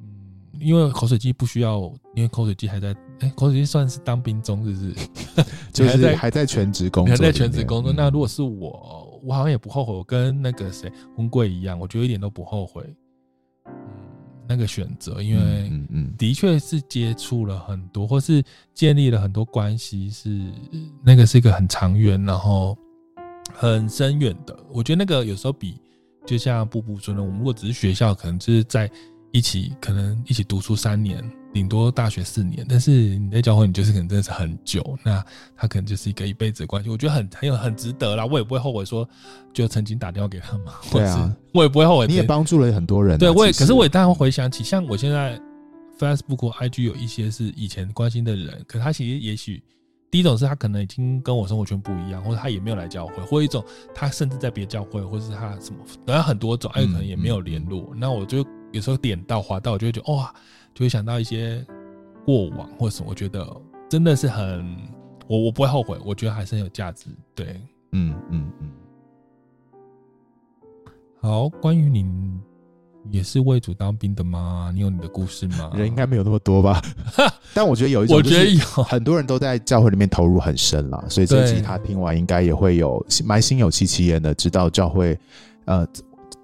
[0.00, 1.80] 嗯，因为口水鸡不需要，
[2.14, 5.44] 因为口水鸡还在，哎、欸，口水鸡算是当兵中，是不是？
[5.70, 7.92] 就是还在全职工作，还在全职工作。
[7.92, 9.08] 那如果是我。
[9.22, 12.82] 我好像也不后悔，我跟那个谁婚贵一样，我觉得一点都不后悔。
[13.66, 13.72] 嗯，
[14.48, 18.42] 那个选择，因为嗯嗯，的确是接触了很多，或是
[18.74, 20.52] 建立了很多关系，是
[21.04, 22.76] 那个是一个很长远，然后
[23.54, 24.58] 很深远的。
[24.72, 25.80] 我觉得那个有时候比
[26.26, 28.90] 就像步步说的，我们如果只是学校，可能就是在
[29.32, 31.22] 一起，可能一起读书三年。
[31.52, 35.20] 顶多大学四年，但是你在教会，你就是可能真的是很久，那
[35.56, 36.88] 他可能就是一个一辈子的关系。
[36.88, 39.08] 我觉得很很有很值得啦，我也不会后悔说
[39.52, 40.74] 就曾经打电话给他嘛。
[40.92, 42.06] 对啊，我也不会后悔。
[42.06, 43.18] 你也帮助了很多人啊。
[43.18, 45.40] 对，我也，可是我也当然会回想起，像我现在
[45.98, 49.60] Facebook、IG 有一些是以前关心的人，可他其实也许
[50.08, 57.92] 第一种是他可能已经跟我生活圈不一样，或者他也没有来教会，或者一种他甚至在别教会，或者是他什么，等下很多种，还有可能也没有联络。
[57.96, 60.32] 那我就有时候点到滑到，我就会觉得哇。
[60.74, 61.64] 就会想到一些
[62.24, 63.46] 过往或什么，我觉得
[63.88, 64.76] 真的是很，
[65.26, 67.06] 我我不会后悔，我觉得还是很有价值。
[67.34, 67.60] 对，
[67.92, 68.70] 嗯嗯嗯。
[71.20, 72.40] 好，关于你
[73.10, 74.70] 也是为主当兵的吗？
[74.72, 75.70] 你有你的故事吗？
[75.74, 76.80] 人应该没有那么多吧？
[77.52, 85.18] 但我觉得有一种，我觉得有很多人都在教会里面投入很深了，所以这集他听完应该也会有蛮心有戚戚焉的，知道教会
[85.64, 85.86] 呃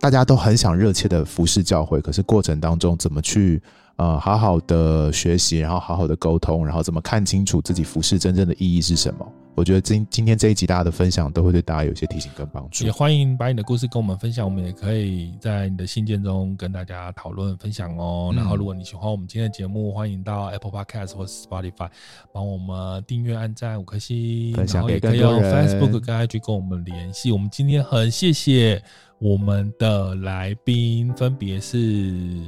[0.00, 3.62] 大家都很想热切的服侍教会，可是过程当中怎么去？
[3.96, 9.26] 呃，好好的学习，然后好好的沟通，然后怎么看清楚自己服饰真正的意义是什么？
[9.54, 12.84] 我觉得今今天这一集大家的分享都会对大家有些提醒跟帮助。
[12.84, 18.28] 也欢迎把你的故事跟我们分享，我们也可以在你的信件中跟大家讨论分享哦。
[18.34, 21.88] 嗯、然后，如果你喜欢我们今天的节目，欢迎到 Apple Podcast 或是 Spotify
[22.34, 27.32] 帮我们订阅、按赞五颗星，分享给以用 Facebook 跟 IG 跟我们联系。
[27.32, 28.82] 我们今天很谢谢
[29.18, 32.42] 我们的来宾，分别是。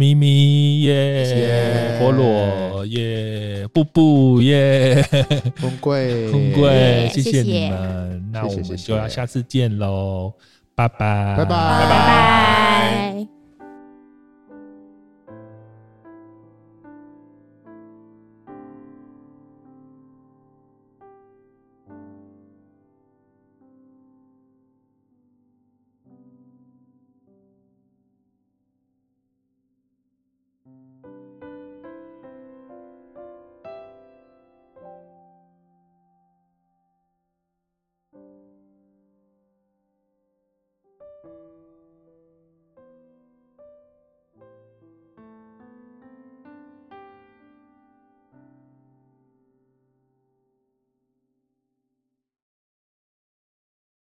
[0.00, 5.04] 咪咪耶，菠萝耶，布布耶，
[5.60, 10.32] 红贵红贵，谢谢你们，那我们就要下次见喽，
[10.74, 13.39] 拜拜，拜拜，拜拜。